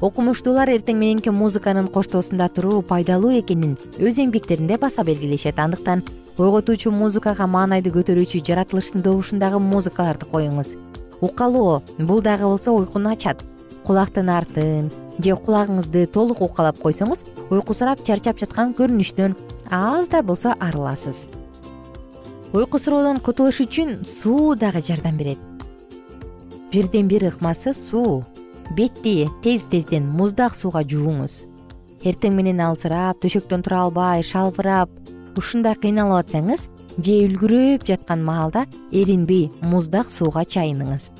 Окумуштуулар 0.00 0.70
эртең 0.70 1.00
мененки 1.00 1.32
музыканын 1.34 1.88
коштоосунда 1.90 2.46
туруу 2.54 2.82
пайдалуу 2.86 3.32
экенин 3.40 3.74
өз 3.98 4.20
эмгектеринде 4.22 4.78
баса 4.78 5.02
белгилешет. 5.02 5.58
Андыктан 5.58 6.04
ойготуучу 6.38 6.92
музыкага 6.94 7.48
маанайды 7.50 7.90
көтөрүүчү 7.90 8.44
жаратылыштын 8.46 9.02
добушундагы 9.02 9.58
музыкаларды 9.58 10.28
коюңуз. 10.30 10.76
Укалоо 11.20 11.82
бул 11.98 12.22
дагы 12.22 12.46
болсо 12.46 12.76
уйкуну 12.76 13.10
ачат. 13.10 13.42
Кулактын 13.82 14.30
артын 14.30 14.92
же 15.18 15.34
кулагыңызды 15.34 16.06
толук 16.14 16.44
укалап 16.46 16.78
койсоңуз 16.78 17.24
уйкусурап 17.50 18.04
чарчап 18.06 18.38
жаткан 18.38 18.76
көрүнүштөн 18.78 19.34
аз 19.70 20.08
да 20.12 20.22
болсо 20.22 20.54
арыласыз 20.60 21.26
уйкусуроодон 22.52 23.20
кутулуш 23.20 23.60
үчүн 23.64 24.04
суу 24.04 24.54
дагы 24.56 24.80
жардам 24.80 25.16
берет. 25.16 25.38
Бирден 26.72 27.08
бир 27.08 27.28
ыкмасы 27.28 27.74
суу. 27.74 28.24
Бетти 28.76 29.28
тез 29.42 29.64
тезден 29.70 30.06
муздак 30.08 30.54
сууга 30.54 30.84
жууңуз 30.84 31.46
эртең 32.06 32.36
менен 32.38 32.60
алсырап 32.62 33.18
төшөктөн 33.22 33.64
тура 33.66 33.82
албай 33.86 34.22
шалбырап 34.22 34.90
ушундай 35.38 35.74
кыйналып 35.82 36.20
атсаңыз 36.22 36.68
же 36.98 37.16
үлгүрөп 37.26 37.86
жаткан 37.88 38.22
маалда 38.24 38.66
эринбей 38.92 39.48
муздак 39.62 40.10
сууга 40.10 40.44
чайыныңыз. 40.44 41.10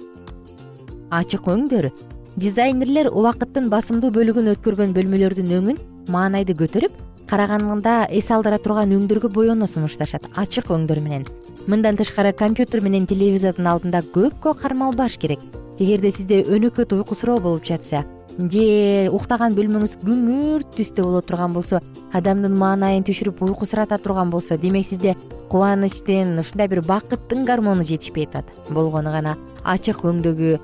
Ачык 1.11 1.49
өңдөр 1.51 1.91
дизайнерлер 2.37 3.11
убакыттын 3.11 3.69
басымдуу 3.73 4.13
бөлүгүн 4.15 4.53
өткөргөн 4.55 4.95
бөлмөлөрдүн 4.95 5.55
өңүн 5.59 5.81
маанайды 6.15 6.55
көтөрүп 6.59 6.95
караганда 7.29 8.07
эс 8.11 8.31
алдыра 8.35 8.59
турган 8.59 8.93
өңдөргө 8.97 9.31
боену 9.33 9.69
сунушташат. 9.69 10.27
Ачык 10.35 10.73
өңдөр 10.75 11.01
менен. 11.05 11.27
Мындан 11.67 11.97
тышкары 11.97 12.33
компьютер 12.33 12.81
менен 12.81 13.07
телевизордун 13.07 13.69
алдында 13.69 14.03
көпкө 14.15 14.55
кармалбаш 14.59 15.19
керек. 15.21 15.41
Эгерде 15.79 16.11
сизде 16.11 16.43
өнөкөт 16.43 16.97
уйкусуроо 16.97 17.39
болуп 17.39 17.69
жатса 17.69 18.05
же 18.39 19.11
уктаган 19.11 19.55
бөлмөңүз 19.57 19.97
күңүрт 20.05 20.77
түстө 20.77 21.03
боло 21.03 21.21
турган 21.27 21.55
болсо 21.57 21.81
адамдын 22.15 22.55
маанайын 22.59 23.07
түшүрүп 23.07 23.43
уйкусурата 23.49 23.99
турган 23.99 24.31
болсо 24.31 24.57
демек 24.57 24.87
сизде 24.87 25.17
кубанычтын 25.51 26.39
ушундай 26.39 26.69
бир 26.71 26.85
бакыттын 26.87 27.45
гормону 27.45 27.85
жетишпей 27.85 28.29
атат. 28.29 28.47
Болгону 28.71 29.11
гана 29.11 29.37
ачык 29.65 30.05
өңдөгү 30.07 30.59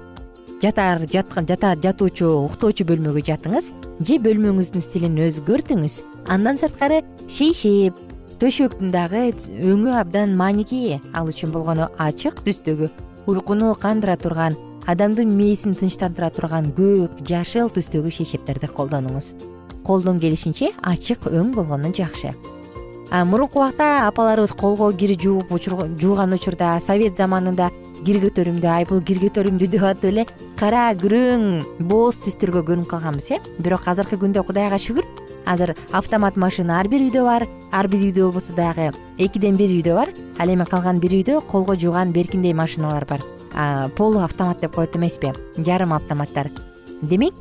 жатар 0.62 1.02
жата 1.10 1.74
жатуучу 1.82 2.30
уктоочу 2.46 2.86
бөлмөгө 2.86 3.26
жатыңыз 3.26 3.72
же 4.00 4.18
бөлмөңүздүн 4.18 4.82
стилин 4.82 5.20
өзгөртүңүз 5.28 6.00
андан 6.34 6.58
сырткары 6.58 7.02
шейшеп 7.30 7.94
төшөктүн 8.40 8.90
дагы 8.90 9.28
өңү 9.72 9.92
абдан 10.00 10.34
мааники 10.36 11.00
ал 11.14 11.30
үчүн 11.30 11.52
болгону 11.54 11.86
ачык 12.02 12.42
түстөгү. 12.44 12.90
Уйкуну 13.30 13.74
кандыра 13.80 14.16
турган 14.20 14.56
адамдын 14.90 15.30
мээсин 15.38 15.76
тынчтандыра 15.78 16.30
турган 16.34 16.72
көк 16.76 17.22
жашыл 17.24 17.70
түстөгү 17.72 18.10
шейшептерди 18.18 18.68
колдонуңуз. 18.68 19.34
Колдон 19.86 20.18
келишинче 20.20 20.72
ачык 20.82 21.28
өң 21.30 21.54
болгону 21.54 21.92
жакшы. 21.94 22.34
Мурунку 23.12 23.60
убакта 23.60 24.08
апаларыбыз 24.08 24.52
колго 24.58 24.90
кир 24.92 25.14
жууп 25.20 25.52
жууган 26.00 26.32
учурда 26.34 26.80
совет 26.80 27.16
заманында 27.16 27.70
кир 28.04 28.18
көтөрүмдүү 28.20 28.68
ай 28.68 28.84
бул 28.88 29.00
кир 29.06 29.18
көтөрүмдүү 29.22 29.68
деп 29.72 29.84
атып 29.88 30.04
эле 30.10 30.24
кара 30.60 30.90
күрөң 31.00 31.44
бооз 31.88 32.18
түстөргө 32.20 32.60
көнүп 32.68 32.88
калганбыз 32.90 33.30
э? 33.32 33.38
Бирок 33.64 33.88
азыркы 33.88 34.18
күндө 34.20 34.44
кудайга 34.44 34.76
шүгүр. 34.80 35.06
Азыр 35.48 35.74
автомат 35.92 36.36
машина 36.36 36.78
ар 36.80 36.88
бир 36.88 37.00
үйдө 37.04 37.24
бар. 37.24 37.46
Ар 37.72 37.88
бир 37.88 38.04
үйдө 38.04 38.28
болбосо 38.28 38.52
дагы 38.56 38.90
экиден 39.18 39.56
бир 39.56 39.72
үйдө 39.72 39.96
бар. 39.96 40.12
Ал 40.38 40.52
эми 40.52 40.68
калган 40.68 41.00
бир 41.00 41.16
үйдө 41.16 41.40
колго 41.48 41.76
жууган 41.80 42.12
беркиндей 42.12 42.52
машиналар 42.52 43.08
бар. 43.08 43.24
Полу 43.96 44.20
автомат 44.20 44.60
деп 44.60 44.74
коет 44.76 44.96
эмеспи 44.96 45.32
жарым 45.56 45.92
автоматтар. 45.96 46.50
Демек 47.02 47.34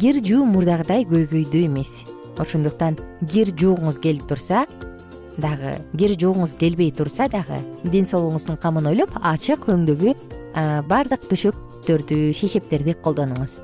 кир 0.00 0.18
жуу 0.24 0.44
мурдагыдай 0.44 1.06
көйгөйдүү 1.06 1.66
эмес. 1.66 2.02
Ошондуктан 2.38 2.98
кир 3.30 3.54
жуугуңуз 3.54 3.98
келип 4.02 4.26
турса 4.28 4.66
дагы 5.38 5.76
кир 5.96 6.14
жуугуңуз 6.18 6.54
келбей 6.58 6.90
турса 6.92 7.28
дагы 7.30 7.58
ден 7.84 8.06
соолугуңуздун 8.06 8.58
камын 8.60 8.90
ойлоп 8.90 9.14
ачык 9.22 9.68
өңдөгү 9.72 10.14
баардык 10.90 11.26
төшөктөрдү 11.30 12.32
шейшептерди 12.34 12.96
колдонуңуз. 13.04 13.60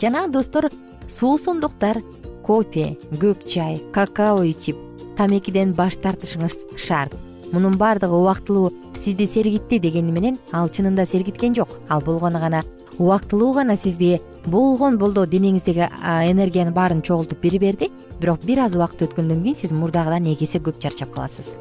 Жана 0.00 0.26
достор 0.28 0.68
суусундуктар 1.08 2.02
кофе 2.46 2.96
көк 3.18 3.46
чай 3.48 3.80
какао 3.92 4.44
ичип 4.46 4.76
тамекиден 5.16 5.74
баш 5.74 5.96
тартышыңыз 5.98 6.76
шарт. 6.76 7.14
Мунун 7.52 7.78
баардыгы 7.80 8.12
убактылуу 8.14 8.72
сизди 8.94 9.26
сергитти 9.26 9.78
дегени 9.78 10.12
менен 10.12 10.38
ал 10.52 10.68
чынында 10.68 11.06
сергиткен 11.06 11.54
жок. 11.56 11.68
Ал 11.88 12.02
болгону 12.02 12.38
гана 12.38 12.62
убактылуу 12.98 13.52
гана 13.54 13.76
сизге 13.76 14.20
болгон 14.46 14.98
болдо 14.98 15.24
денеңиздеги 15.26 15.88
энергиянын 16.02 16.74
баарын 16.74 17.02
чогултуп 17.02 17.40
бере 17.40 17.58
берди. 17.58 17.90
Бирок 18.20 18.44
бир 18.44 18.64
аз 18.64 18.74
убакыт 18.74 19.02
өткөндөн 19.06 19.42
кийин 19.42 19.54
сиз 19.54 19.72
мурдагыдан 19.72 20.26
эки 20.32 20.44
эсе 20.44 20.58
көп 20.58 20.80
чарчап 20.82 21.12
каласыз. 21.14 21.52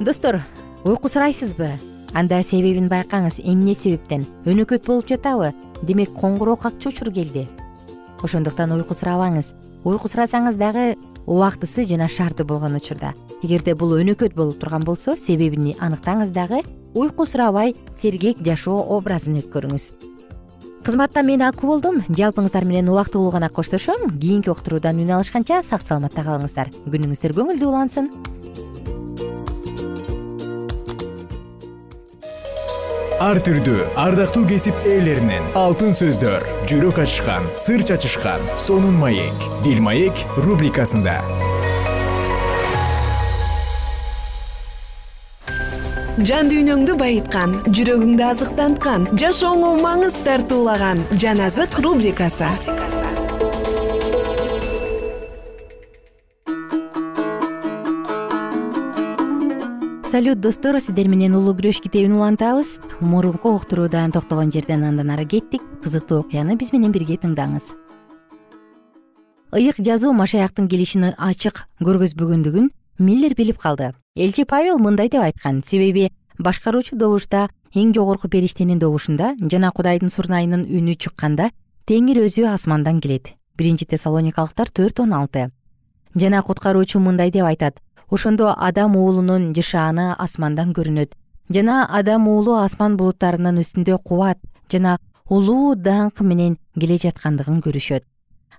Достор 0.00 0.40
уйкусурайсызбы 0.84 1.74
анда 2.14 2.42
себебин 2.42 2.88
байкаңыз 2.88 3.40
эмне 3.44 3.74
себептен? 3.74 4.24
Өнөкөт 4.46 4.86
болуп 4.86 5.08
жатабы? 5.08 5.52
Демек 5.82 6.14
коңгуроо 6.16 6.56
какчы 6.56 6.88
учур 6.88 7.12
келди. 7.12 7.48
Ошондуктан 8.22 8.72
уйкусурабаңыз 8.72 9.52
уйкусурасаңыз 9.84 10.56
дагы 10.56 10.94
убактысы 11.26 11.84
жана 11.84 12.08
шарты 12.08 12.44
болгон 12.44 12.76
учурда. 12.76 13.12
Эгерде 13.42 13.74
бул 13.74 13.92
өнөкөт 13.98 14.34
болуп 14.34 14.58
турган 14.60 14.84
болсо 14.84 15.16
себебин 15.16 15.74
аныктаңыз 15.78 16.32
дагы 16.32 16.62
уйкусурабай 16.94 17.76
сергек 18.00 18.40
жашоо 18.40 18.80
образын 18.96 19.42
өткөрүңүз 19.42 20.13
кызматта 20.84 21.22
мен 21.24 21.42
аку 21.42 21.66
болдум. 21.66 22.02
Жалпыңыздар 22.08 22.64
менен 22.68 22.90
убактылуу 22.92 23.30
гана 23.32 23.48
коштошом. 23.48 24.10
Кийинки 24.20 24.50
уктуруудан 24.52 25.00
үн 25.00 25.10
алышканча 25.16 25.62
сак 25.64 25.82
саламатта 25.82 26.22
калыңыздар. 26.26 26.70
Күнүңүздөр 26.84 27.34
көңүлдүү 27.38 27.68
улансын. 27.70 28.10
Ар 33.24 33.40
түрдүү 33.40 33.86
ардактуу 33.96 34.44
кесип 34.50 34.76
ээлеринен 34.84 35.54
алтын 35.56 35.96
сөздөр 35.96 36.44
жүрөк 36.68 37.00
ачышкан 37.06 37.46
сыр 37.56 37.86
чачышкан 37.86 38.42
сонун 38.58 39.00
маек. 39.00 39.48
Дил 39.64 39.80
маек 39.80 40.26
рубрикасында 40.36 41.22
жан 46.22 46.46
дүйнөңдү 46.46 46.94
байыткан 46.94 47.56
жүрөгүңдү 47.74 48.22
азыктанткан 48.22 49.06
жашооңо 49.18 49.72
маңыз 49.82 50.20
тартуулаган 50.22 51.00
жан 51.18 51.40
азык 51.42 51.74
рубрикасы. 51.82 52.46
Салют 60.12 60.38
достор 60.38 60.78
сиздер 60.78 61.08
менен 61.10 61.34
улуу 61.34 61.56
күрөш 61.58 61.80
китебин 61.82 62.14
улантабыз. 62.14 62.78
Мурунку 63.00 63.50
уктуруудан 63.56 64.14
токтогон 64.14 64.52
жерден 64.54 64.84
андан 64.86 65.10
ары 65.10 65.26
кеттик. 65.26 65.62
Кызыктуу 65.82 66.20
окуяны 66.22 66.54
биз 66.54 66.70
менен 66.70 66.94
бирге 66.94 67.18
тыңдаңыз. 67.18 67.74
Ыйык 69.50 69.82
жазуу 69.82 70.14
машаяктын 70.14 70.70
келишин 70.70 71.10
ачык 71.18 71.66
көргөзбөгөндүгүн 71.82 72.70
миллер 72.98 73.34
билип 73.34 73.58
калды. 73.58 73.92
Элчи 74.16 74.44
павел 74.44 74.78
мындай 74.78 75.08
деп 75.08 75.22
айткан. 75.22 75.62
Себеби 75.64 76.10
башкаруучу 76.38 76.96
добушта 76.96 77.48
эң 77.74 77.92
жогорку 77.94 78.28
периштенин 78.28 78.78
добушунда 78.78 79.34
жана 79.50 79.72
кудайдын 79.72 80.10
сурнайынын 80.10 80.66
үнү 80.66 80.94
чыкканда 80.96 81.50
теңир 81.86 82.22
өзү 82.24 82.46
асмандан 82.52 83.00
келет. 83.00 83.34
Биринчи 83.56 83.84
тессалоникалыктар 83.84 84.70
төрт 84.70 85.00
он 85.00 85.12
алты. 85.12 85.50
Жана 86.14 86.42
куткаруучу 86.42 87.00
мындай 87.00 87.30
деп 87.30 87.44
айтат. 87.44 87.80
Ошондо 88.10 88.54
адам 88.56 88.96
уулунун 88.96 89.52
жышааны 89.54 90.14
асмандан 90.18 90.72
көрүнөт. 90.72 91.12
Жана 91.50 91.86
адам 91.90 92.28
уулу 92.28 92.54
асман 92.54 92.96
булуттарынын 92.96 93.58
үстүндө 93.58 93.98
кубат 94.04 94.38
жана 94.70 94.98
улуу 95.28 95.74
даңк 95.74 96.20
менен 96.20 96.58
келе 96.78 96.98
жаткандыгын 96.98 97.60
көрүшөт. 97.60 98.04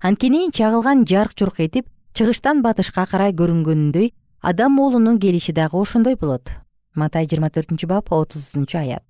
Анткени 0.02 0.52
чагылган 0.52 1.06
жарк 1.06 1.38
журк 1.39 1.60
этип 1.60 1.88
чыгыштан 2.13 2.62
батышка 2.62 3.06
карай 3.06 3.32
көрүнгөнүндөй 3.32 4.12
адам 4.41 4.80
уулунун 4.80 5.19
келиши 5.19 5.54
дагы 5.54 5.78
ошондой 5.78 6.15
болот. 6.15 6.52
Матай 6.95 7.26
жыйырма 7.26 7.50
төртүнчү 7.50 7.88
бап 7.88 8.12
отузунчу 8.12 8.78
аят. 8.78 9.04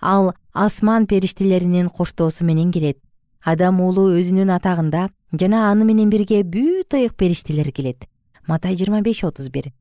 Ал 0.00 0.34
асман 0.52 1.06
периштелеринин 1.06 1.88
коштоосу 1.88 2.44
менен 2.44 2.72
келет. 2.72 2.98
Адам 3.44 3.80
уулу 3.80 4.10
өзүнүн 4.18 4.50
атагында 4.56 5.10
жана 5.32 5.70
аны 5.70 5.84
менен 5.84 6.10
бирге 6.10 6.42
бүт 6.42 6.94
ыйык 6.94 7.14
периштелер 7.14 7.70
келет. 7.72 8.08
Матай 8.46 8.74
жыйырма 8.74 9.02
беш 9.02 9.24
отуз 9.24 9.48
бир. 9.48 9.72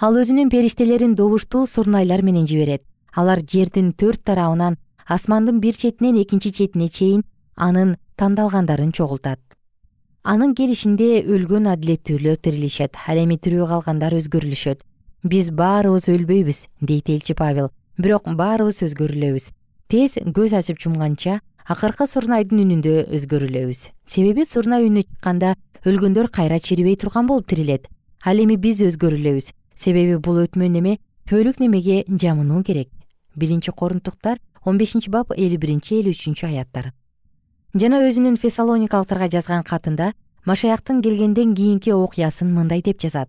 Ал 0.00 0.16
өзүнүн 0.18 0.50
периштелерин 0.50 1.14
добуштуу 1.14 1.66
сурнайлар 1.66 2.22
менен 2.22 2.46
жиберет. 2.46 2.82
Алар 3.14 3.38
жердин 3.38 3.92
төрт 3.92 4.24
тарабынан 4.24 4.78
асмандын 5.06 5.60
бир 5.60 5.74
четинен 5.74 6.20
экинчи 6.22 6.50
четине 6.50 6.88
чейин 6.88 7.22
анын 7.56 7.96
тандалгандарын 8.16 8.92
чогултат 8.92 9.38
анын 10.24 10.54
келишинде 10.56 11.20
өлгөн 11.28 11.68
адилеттүүлөр 11.68 12.38
тирилишет 12.40 12.96
ал 13.04 13.18
эми 13.20 13.36
тирүү 13.36 13.66
калгандар 13.68 14.14
өзгөрүлүшөт. 14.16 14.80
Биз 15.20 15.50
баарыбыз 15.52 16.08
өлбөйбүз 16.08 16.60
дейт 16.80 17.10
элчи 17.12 17.36
павел. 17.36 17.68
Бирок 18.00 18.24
баарыбыз 18.24 18.80
өзгөрүлөбүз 18.88 19.50
тез 19.92 20.16
көз 20.16 20.56
ачып 20.56 20.80
жумганча 20.80 21.42
акыркы 21.68 22.08
сурнайдын 22.08 22.64
үнүндө 22.64 22.94
өзгөрүлөбүз. 23.20 23.84
Себеби 24.08 24.48
сурнай 24.48 24.88
үнү 24.88 25.04
чыкканда 25.04 25.54
өлгөндөр 25.84 26.32
кайра 26.32 26.58
чирибей 26.58 26.96
турган 26.96 27.28
болуп 27.28 27.46
тирилет. 27.52 27.84
Ал 28.24 28.40
эми 28.40 28.56
биз 28.56 28.80
өзгөрүлөбүз. 28.80 29.52
Себеби 29.76 30.16
бул 30.16 30.40
өтмө 30.40 30.72
неме 30.72 30.98
түбөлүк 31.28 31.60
немеге 31.60 32.04
жамынуу 32.08 32.64
керек. 32.64 32.88
Биринчи 33.36 33.76
корунтуктар 33.76 34.40
он 34.64 34.78
бешинчи 34.80 35.10
бап 35.10 35.36
элүү 35.36 35.60
биринчи 35.60 36.00
элүү 36.00 36.16
үчүнчү 36.16 36.48
аяттар 36.48 36.94
жана 37.74 37.98
өзүнүн 38.06 38.36
фессалоникалыктарга 38.38 39.26
жазган 39.32 39.64
катында 39.66 40.12
машаяктын 40.46 41.00
келгенден 41.02 41.54
кийинки 41.58 41.90
окуясын 41.90 42.52
мындай 42.54 42.82
деп 42.86 43.00
жазат. 43.02 43.28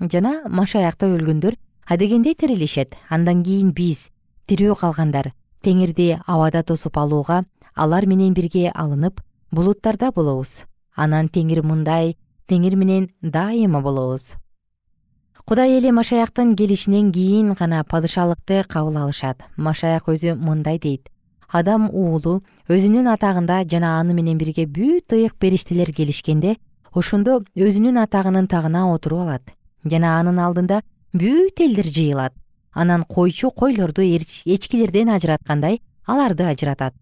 Жана 0.00 0.42
машаякта 0.48 1.08
өлгөндөр 1.08 1.56
адегенде 1.88 2.34
тирилишет. 2.34 2.94
Андан 3.08 3.42
кийин 3.42 3.72
биз 3.72 4.10
тирүү 4.46 4.76
калгандар 4.76 5.32
теңирди 5.64 6.18
абада 6.26 6.62
тосуп 6.62 6.98
алууга 6.98 7.44
алар 7.74 8.06
менен 8.06 8.34
бирге 8.34 8.70
алынып 8.74 9.22
булуттарда 9.50 10.12
болобуз. 10.12 10.64
Анан 10.94 11.28
теңир 11.28 11.64
мындай 11.64 12.16
теңир 12.48 12.76
менен 12.76 13.10
дайыма 13.22 13.80
болобуз 13.80 14.34
кудай 15.46 15.78
эли 15.78 15.90
машаяктын 15.90 16.56
келишинен 16.56 17.12
кийин 17.12 17.52
гана 17.54 17.84
падышалыкты 17.84 18.64
кабыл 18.68 18.96
алышат. 18.98 19.44
Машаяк 19.56 20.08
өзү 20.08 20.34
мындай 20.34 20.78
дейт 20.78 21.08
адам 21.48 21.90
уулу 21.92 22.42
өзүнүн 22.68 23.10
атагында 23.14 23.62
жана 23.68 23.98
аны 24.00 24.14
менен 24.14 24.38
бирге 24.38 24.66
бүт 24.66 25.12
ыйык 25.12 25.36
периштелер 25.38 25.92
келишкенде 25.92 26.56
ошондо 26.92 27.40
өзүнүн 27.56 28.02
атагынын 28.02 28.48
тагына 28.48 28.86
отуруп 28.92 29.26
алат 29.26 29.56
жана 29.90 30.18
анын 30.20 30.38
алдында 30.42 30.82
бүт 31.14 31.60
элдер 31.60 31.86
жыйылат. 31.86 32.32
Анан 32.72 33.04
койчу 33.04 33.50
койлорду 33.50 34.02
эчкилерден 34.02 35.08
ажыраткандай 35.08 35.80
аларды 36.06 36.44
ажыратат. 36.44 36.94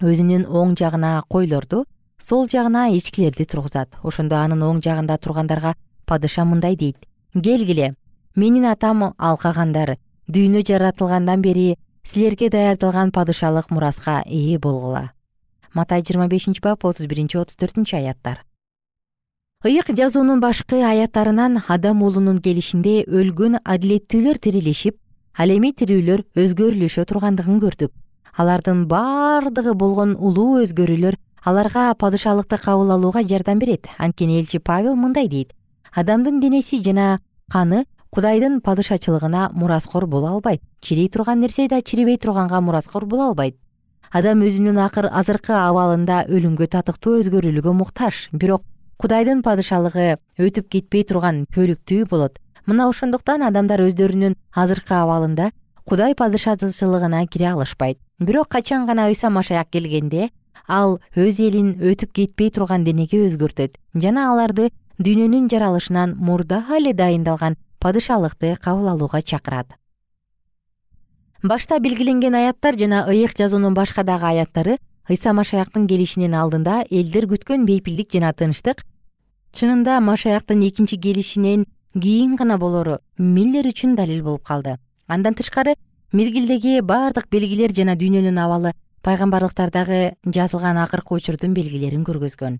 Өзүнүн 0.00 0.46
оң 0.48 0.76
жагына 0.78 1.22
койлорду 1.28 1.84
сол 2.18 2.48
жагына 2.48 2.88
эчкилерди 2.96 3.44
тургузат. 3.44 3.90
Ошондо 4.02 4.36
анын 4.36 4.62
оң 4.62 4.80
жагында 4.82 5.18
тургандарга 5.18 5.74
падыша 6.06 6.44
мындай 6.44 6.76
дейт. 6.76 6.96
Келгиле 7.34 7.94
менин 8.34 8.64
атам 8.64 9.12
алкагандар 9.18 9.98
дүйнө 10.28 10.64
жаратылгандан 10.64 11.42
бери 11.42 11.76
силерге 12.08 12.48
даярдалган 12.50 13.12
падышалык 13.12 13.70
мураска 13.70 14.22
ээ 14.24 14.58
болгула. 14.58 15.12
Матай 15.74 16.02
жыйырма 16.02 16.28
бешинчи 16.28 16.62
бап 16.62 16.84
отуз 16.84 17.06
биринчи 17.06 17.36
отуз 17.36 17.56
төртүнчү 17.60 17.96
аяттар. 17.96 18.44
Ыйык 19.64 19.92
жазуунун 19.92 20.40
башкы 20.40 20.80
аяттарынан 20.82 21.62
адам 21.68 22.02
уулунун 22.02 22.40
келишинде 22.40 23.04
өлгөн 23.04 23.60
адилеттүүлөр 23.64 24.38
тирилишип 24.38 24.96
ал 25.36 25.50
эми 25.50 25.72
тирүүлөр 25.74 26.24
өзгөрүлүшө 26.38 27.04
тургандыгын 27.04 27.60
көрдүк. 27.60 27.92
Алардын 28.38 28.86
баардыгы 28.88 29.74
болгон 29.74 30.16
улуу 30.16 30.62
өзгөрүүлөр 30.62 31.18
аларга 31.44 31.92
падышалыкты 31.94 32.58
кабыл 32.58 32.92
алууга 32.94 33.22
жардам 33.22 33.58
берет. 33.58 33.86
Анткени 33.98 34.40
элчи 34.40 34.58
павел 34.58 34.96
мындай 34.96 35.28
дейт 35.28 35.52
адамдын 35.92 36.40
денеси 36.40 36.82
жана 36.82 37.18
каны 37.50 37.84
кудайдын 38.10 38.60
падышачылыгына 38.60 39.50
мураскор 39.52 40.06
боло 40.06 40.28
албайт. 40.28 40.62
Чирей 40.80 41.08
турган 41.08 41.40
нерсе 41.40 41.68
да 41.68 41.82
чирибей 41.82 42.16
турганга 42.16 42.60
мураскор 42.60 43.04
боло 43.04 43.28
албайт. 43.28 43.56
Адам 44.10 44.40
өзүнүн 44.40 44.78
акыр 44.80 45.08
азыркы 45.12 45.52
абалында 45.52 46.24
өлүмгө 46.28 46.66
татыктуу 46.72 47.18
өзгөрүүлүгө 47.20 47.72
муктаж. 47.76 48.28
Бирок 48.32 48.64
кудайдын 48.96 49.42
падышалыгы 49.42 50.16
өтүп 50.38 50.68
кетпей 50.72 51.04
турган 51.04 51.44
көлүктүү 51.54 52.08
болот. 52.08 52.38
Мына 52.66 52.88
ошондуктан 52.88 53.44
адамдар 53.44 53.84
өздөрүнүн 53.84 54.36
азыркы 54.56 54.94
абалында 54.96 55.50
кудай 55.84 56.14
падышачылыгына 56.14 57.26
кире 57.26 57.52
алышпайт. 57.52 57.98
Бирок 58.18 58.48
качан 58.48 58.86
гана 58.86 59.08
ыйса 59.08 59.30
машаяк 59.30 59.68
келгенде 59.70 60.30
ал 60.66 60.98
өз 61.14 61.40
элин 61.40 61.76
өтүп 61.80 62.12
кетпей 62.12 62.50
турган 62.50 62.84
денеге 62.84 63.26
өзгөртөт. 63.28 63.76
Жана 63.94 64.32
аларды 64.32 64.70
дүйнөнүн 64.98 65.48
жаралышынан 65.52 66.16
мурда 66.18 66.64
эле 66.76 66.92
дайындалган 66.92 67.56
падышалыкты 67.78 68.56
кабыл 68.62 68.88
алууга 68.88 69.22
чакырат. 69.22 69.74
Башта 71.42 71.78
белгиленген 71.78 72.34
аяттар 72.34 72.76
жана 72.76 73.04
ыйык 73.08 73.36
жазуунун 73.38 73.74
башка 73.74 74.02
дагы 74.02 74.26
аяттары 74.26 74.78
ыйса 75.08 75.32
машаяктын 75.32 75.86
келишинин 75.86 76.34
алдында 76.34 76.84
элдер 76.90 77.28
күткөн 77.30 77.64
бейпилдик 77.64 78.10
жана 78.12 78.32
тынчтык 78.32 78.82
чынында 79.52 80.00
машаяктын 80.00 80.66
экинчи 80.66 80.98
келишинен 80.98 81.66
кийин 81.94 82.36
гана 82.36 82.58
болору 82.58 82.98
миллер 83.18 83.66
үчүн 83.70 83.94
далил 83.96 84.22
болуп 84.22 84.42
калды. 84.42 84.78
Андан 85.06 85.34
тышкары 85.34 85.74
мезгилдеги 86.12 86.80
баардык 86.80 87.28
белгилер 87.30 87.72
жана 87.72 87.94
дүйнөнүн 87.96 88.38
абалы 88.38 88.72
пайгамбарлыктардагы 89.02 90.16
жазылган 90.24 90.78
акыркы 90.82 91.14
учурдун 91.14 91.54
белгилерин 91.54 92.04
көргөзгөн. 92.04 92.58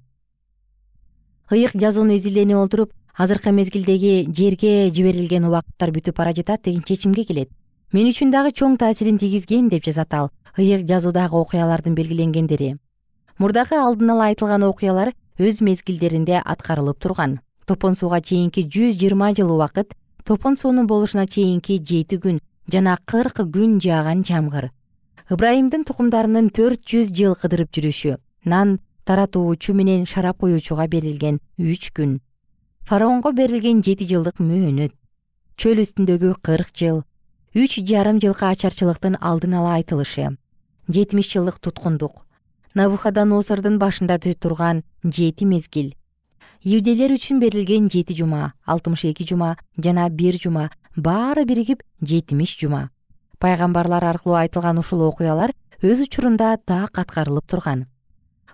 Ыйык 1.50 1.74
жазууну 1.74 2.14
изилдене 2.16 2.56
отуруп 2.56 2.92
азыркы 3.18 3.52
мезгилдеги 3.52 4.30
жерге 4.32 4.90
жиберилген 4.94 5.44
убакыттар 5.50 5.90
бүтүп 5.92 6.16
бара 6.16 6.32
жатат 6.32 6.62
деген 6.64 6.82
чечимге 6.82 7.24
келет. 7.24 7.50
Мен 7.92 8.08
үчүн 8.08 8.30
дагы 8.30 8.54
чоң 8.54 8.78
таасирин 8.78 9.18
тийгизген 9.18 9.68
деп 9.68 9.84
жазат 9.84 10.14
ал 10.14 10.30
ыйык 10.56 10.86
жазуудагы 10.88 11.36
окуялардын 11.36 11.94
белгиленгендери. 11.94 12.76
Мурдагы 13.38 13.76
алдын 13.76 14.10
ала 14.14 14.30
айтылган 14.30 14.62
окуялар 14.62 15.12
өз 15.38 15.60
мезгилдеринде 15.60 16.40
аткарылып 16.44 16.98
турган. 16.98 17.40
Топон 17.66 17.94
сууга 17.94 18.20
чейинки 18.20 18.62
жүз 18.64 18.96
жыйырма 18.96 19.34
жыл 19.34 19.50
убакыт 19.52 19.92
топон 20.24 20.56
суунун 20.56 20.86
болушуна 20.86 21.26
чейинки 21.26 21.78
жети 21.82 22.16
күн 22.20 22.40
жана 22.70 22.98
кырк 23.04 23.40
күн 23.54 23.78
жааган 23.80 24.22
жамгыр 24.28 24.70
ыбрайымдын 25.32 25.86
тукумдарынын 25.88 26.50
төрт 26.56 26.82
жүз 26.90 27.12
жыл 27.16 27.34
кыдырып 27.40 27.70
жүрүшү 27.72 28.16
нан 28.52 28.74
таратуучу 29.08 29.72
менен 29.78 30.04
шарап 30.04 30.38
куюучуга 30.44 30.86
берилген 30.94 31.40
үч 31.56 31.88
күн 31.96 32.18
фараонго 32.88 33.32
берилген 33.36 33.82
жети 33.84 34.06
жылдык 34.08 34.38
мөөнөт 34.40 34.94
чөл 35.60 35.82
үстүндөгү 35.82 36.30
кырк 36.46 36.70
жыл 36.80 37.02
үч 37.64 37.78
жарым 37.90 38.20
жылкы 38.24 38.48
ачарчылыктын 38.48 39.18
алдын 39.30 39.58
ала 39.58 39.74
айтылышы 39.78 40.30
жетимиш 40.96 41.28
жылдык 41.34 41.58
туткундук 41.60 42.24
навуходоносордун 42.80 43.76
башында 43.82 44.18
турган 44.24 44.82
жети 45.04 45.44
мезгил 45.44 45.92
иудейлер 46.64 47.12
үчүн 47.18 47.44
берилген 47.44 47.90
жети 47.92 48.16
жума 48.16 48.52
алтымыш 48.64 49.04
эки 49.12 49.28
жума 49.28 49.56
жана 49.76 50.08
бир 50.08 50.40
жума 50.40 50.70
баары 50.96 51.44
биригип 51.44 51.82
жетимиш 52.02 52.56
жума. 52.58 52.90
Пайгамбарлар 53.38 54.04
аркылуу 54.04 54.36
айтылган 54.36 54.78
ушул 54.78 55.02
окуялар 55.06 55.52
өз 55.82 56.02
учурунда 56.02 56.56
так 56.66 56.98
аткарылып 56.98 57.46
турган 57.46 57.86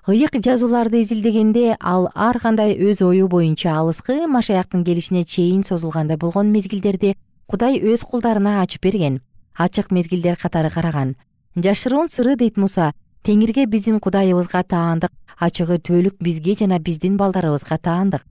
ыйык 0.07 0.37
жазууларды 0.45 1.01
изилдегенде 1.01 1.77
ал 1.81 2.11
ар 2.15 2.39
кандай 2.39 2.77
өз 2.77 3.01
ою 3.03 3.29
боюнча 3.29 3.73
алыскы 3.79 4.27
машаяктын 4.27 4.85
келишине 4.85 5.25
чейин 5.25 5.65
созулгандай 5.65 6.17
болгон 6.17 6.53
мезгилдерди 6.53 7.17
кудай 7.47 7.81
өз 7.81 8.05
кулдарына 8.05 8.61
ачып 8.61 8.83
берген 8.83 9.23
ачык 9.57 9.91
мезгилдер 9.91 10.37
катары 10.37 10.71
караган. 10.71 11.17
Жашыруун 11.55 12.09
сыры 12.09 12.37
дейт 12.37 12.57
муса 12.57 12.93
теңирге 13.23 13.67
биздин 13.67 14.01
кудайыбызга 14.01 14.63
таандык 14.63 15.13
ачыгы 15.39 15.79
түбөлүк 15.79 16.17
бизге 16.21 16.55
жана 16.59 16.79
биздин 16.79 17.17
балдарыбызга 17.17 17.79
таандык. 17.79 18.25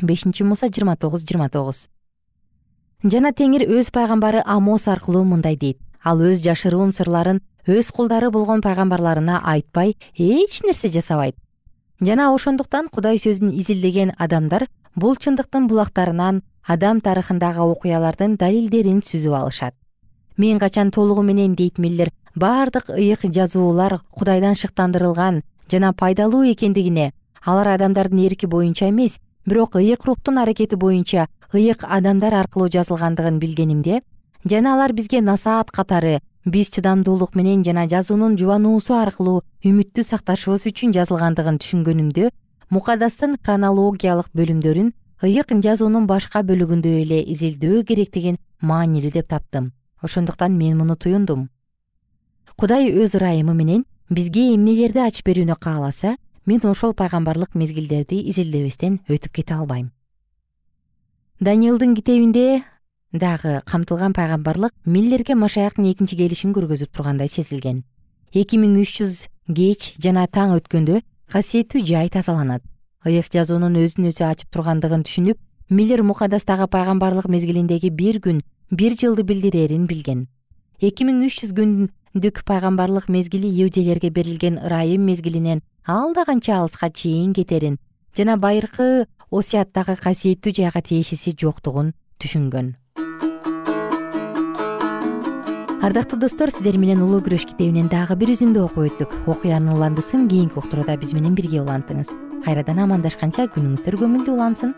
Бешинчи 0.00 0.42
муса 0.42 0.68
жыйырма 0.68 0.96
тогуз 0.96 1.24
жыйырма 1.24 1.48
тогуз. 1.48 1.88
Жана 3.02 3.32
теңир 3.32 3.66
өз 3.66 3.90
пайгамбары 3.90 4.42
амос 4.44 4.88
аркылуу 4.88 5.24
мындай 5.24 5.56
дейт. 5.56 5.78
Ал 6.04 6.20
өз 6.20 6.40
жашыруун 6.44 6.92
сырларын 6.92 7.40
өз 7.66 7.90
кулдары 7.92 8.30
болгон 8.30 8.60
пайгамбарларына 8.60 9.40
айтпай 9.44 9.96
эч 10.16 10.62
нерсе 10.62 10.88
жасабайт. 10.88 11.36
Жана 12.00 12.32
ошондуктан 12.34 12.88
кудай 12.88 13.18
сөзүн 13.18 13.52
изилдеген 13.52 14.14
адамдар 14.18 14.68
бул 14.94 15.16
чындыктын 15.16 15.68
булактарынан 15.68 16.42
адам 16.66 17.00
тарыхындагы 17.00 17.60
окуялардын 17.60 18.36
далилдерин 18.36 19.02
сүзүп 19.02 19.34
алышат. 19.36 19.74
Мен 20.36 20.58
качан 20.58 20.90
толугу 20.90 21.22
менен 21.22 21.54
дейт 21.54 21.78
миллер 21.78 22.10
баардык 22.34 22.90
ыйык 22.90 23.26
жазуулар 23.28 24.00
кудайдан 24.10 24.54
шыктандырылган 24.54 25.42
жана 25.70 25.92
пайдалуу 25.92 26.44
экендигине 26.52 27.12
алар 27.44 27.68
адамдардын 27.68 28.26
эрки 28.26 28.46
боюнча 28.46 28.88
эмес 28.88 29.18
бирок 29.46 29.76
ыйык 29.76 30.04
рухтун 30.04 30.38
аракети 30.38 30.76
боюнча 30.76 31.28
ыйык 31.52 31.84
адамдар 31.84 32.34
аркылуу 32.34 32.70
жазылгандыгын 32.70 33.38
билгенимде 33.38 34.02
жана 34.44 34.74
алар 34.74 34.92
бизге 34.92 35.20
насаат 35.20 35.70
катары 35.70 36.20
биз 36.44 36.70
чыдамдуулук 36.72 37.34
менен 37.36 37.64
жана 37.64 37.86
жазуунун 37.88 38.38
жубануусу 38.40 38.94
аркылуу 38.96 39.42
үмүттү 39.64 40.04
сакташыбыз 40.08 40.64
үчүн 40.70 40.94
жазылгандыгын 40.96 41.60
түшүнгөнүмдө 41.60 42.30
мукадастын 42.72 43.36
хронологиялык 43.44 44.32
бөлүмдөрүн 44.32 44.92
ыйык 45.20 45.52
жазуунун 45.60 46.06
башка 46.08 46.40
бөлүгүндөй 46.40 47.02
эле 47.02 47.20
изилдөө 47.34 47.84
керектигин 47.84 48.38
маанилүү 48.60 49.12
деп 49.12 49.28
таптым. 49.28 49.72
Ошондуктан 50.00 50.56
мен 50.56 50.78
муну 50.78 50.96
туюндум. 50.96 51.50
Кудай 52.56 52.88
өз 52.88 53.16
ырайымы 53.20 53.52
менен 53.52 53.84
бизге 54.08 54.54
эмнелерди 54.54 55.04
ачып 55.04 55.28
берүүнү 55.28 55.56
кааласа 55.60 56.16
мен 56.46 56.64
ошол 56.64 56.94
пайгамбарлык 56.94 57.54
мезгилдерди 57.54 58.24
изилдебестен 58.32 59.00
өтүп 59.08 59.32
кете 59.36 59.54
албайм 59.54 59.92
дагы 63.12 63.62
камтылган 63.66 64.12
пайгамбарлык 64.12 64.72
миллерге 64.84 65.34
машаяктын 65.34 65.90
экинчи 65.90 66.16
келишин 66.16 66.52
көргөзүп 66.54 66.92
тургандай 66.94 67.28
сезилген. 67.28 67.82
Эки 68.32 68.58
миң 68.58 68.78
үч 68.80 69.00
жүз 69.00 69.14
кеч 69.50 69.94
жана 69.98 70.26
таң 70.30 70.54
өткөндө 70.60 71.00
касиеттүү 71.32 71.82
жай 71.86 72.08
тазаланат. 72.08 72.62
Ыйык 73.04 73.30
жазуунун 73.32 73.78
өзүн 73.82 74.10
өзү 74.10 74.26
ачып 74.28 74.50
тургандыгын 74.54 75.02
түшүнүп 75.02 75.38
миллер 75.70 76.02
мукадастагы 76.02 76.68
пайгамбарлык 76.70 77.26
мезгилиндеги 77.26 77.90
бир 77.90 78.20
күн 78.22 78.42
бир 78.70 78.94
жылды 78.94 79.24
билдирерин 79.26 79.86
билген. 79.90 80.28
Эки 80.80 81.04
миң 81.04 81.24
үч 81.26 81.42
жүз 81.42 81.54
күндүк 81.58 82.44
пайгамбарлык 82.46 83.08
мезгили 83.08 83.50
иудейлерге 83.50 84.10
берилген 84.10 84.60
ырайым 84.62 85.02
мезгилинен 85.10 85.62
алда 85.84 86.24
канча 86.24 86.60
алыска 86.60 86.90
чейин 86.90 87.32
кетерин 87.34 87.78
жана 88.16 88.36
байыркы 88.36 89.06
осуяттагы 89.30 89.96
касиеттүү 89.96 90.54
жайга 90.60 90.82
тиешеси 90.82 91.34
жоктугун 91.38 91.94
түшүнгөн 92.22 92.74
ардактуу 95.82 96.18
достор 96.18 96.50
сиздер 96.52 96.76
менен 96.76 97.00
улуу 97.00 97.22
күрөш 97.24 97.46
китебинен 97.48 97.88
дагы 97.88 98.12
бир 98.20 98.34
үзүндү 98.34 98.60
окуп 98.66 98.84
өттүк. 98.84 99.14
Окуянын 99.32 99.72
уландысын 99.72 100.26
кийинки 100.28 100.58
уктурууда 100.60 100.98
биз 101.00 101.14
менен 101.16 101.32
бирге 101.34 101.62
улантыңыз. 101.62 102.12
Кайрадан 102.44 102.82
амандашканча 102.84 103.46
күнүңүздөр 103.54 103.96
көңүлдүү 104.02 104.34
улансын. 104.34 104.74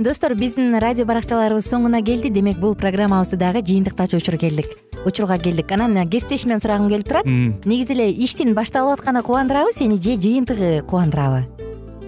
Достор 0.00 0.34
биздин 0.34 0.74
радио 0.82 1.06
баракчаларыбыз 1.06 1.70
соңуна 1.70 2.02
келди. 2.02 2.34
Демек 2.34 2.58
бул 2.58 2.74
программабызды 2.74 3.38
дагы 3.38 3.62
жыйынтыктачу 3.62 4.18
учур 4.18 4.34
келдик. 4.40 4.66
Учурга 5.06 5.38
келдик. 5.38 5.70
Анан 5.70 6.08
кесиптешимден 6.10 6.58
сурагым 6.58 6.90
келип 6.90 7.06
турат. 7.06 7.26
Негизи 7.26 7.94
эле 7.94 8.10
иштин 8.10 8.54
башталып 8.54 8.98
атканы 8.98 9.22
кубандырабы 9.22 9.76
сени 9.76 10.00
же 10.00 10.18
жыйынтыгы 10.18 10.82
кубандырабы 10.88 11.46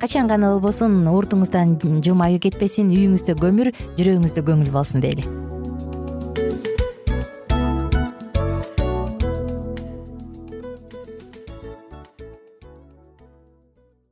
качан 0.00 0.30
гана 0.30 0.54
болбосун 0.54 1.04
уртуңуздан 1.12 1.76
жылмаюу 2.06 2.40
кетпесин 2.46 2.88
үйүңүздө 2.96 3.36
көмүр 3.44 3.72
жүрөгүңүздө 4.00 4.46
көңүл 4.48 4.72
болсун 4.72 5.04
дейли 5.04 5.26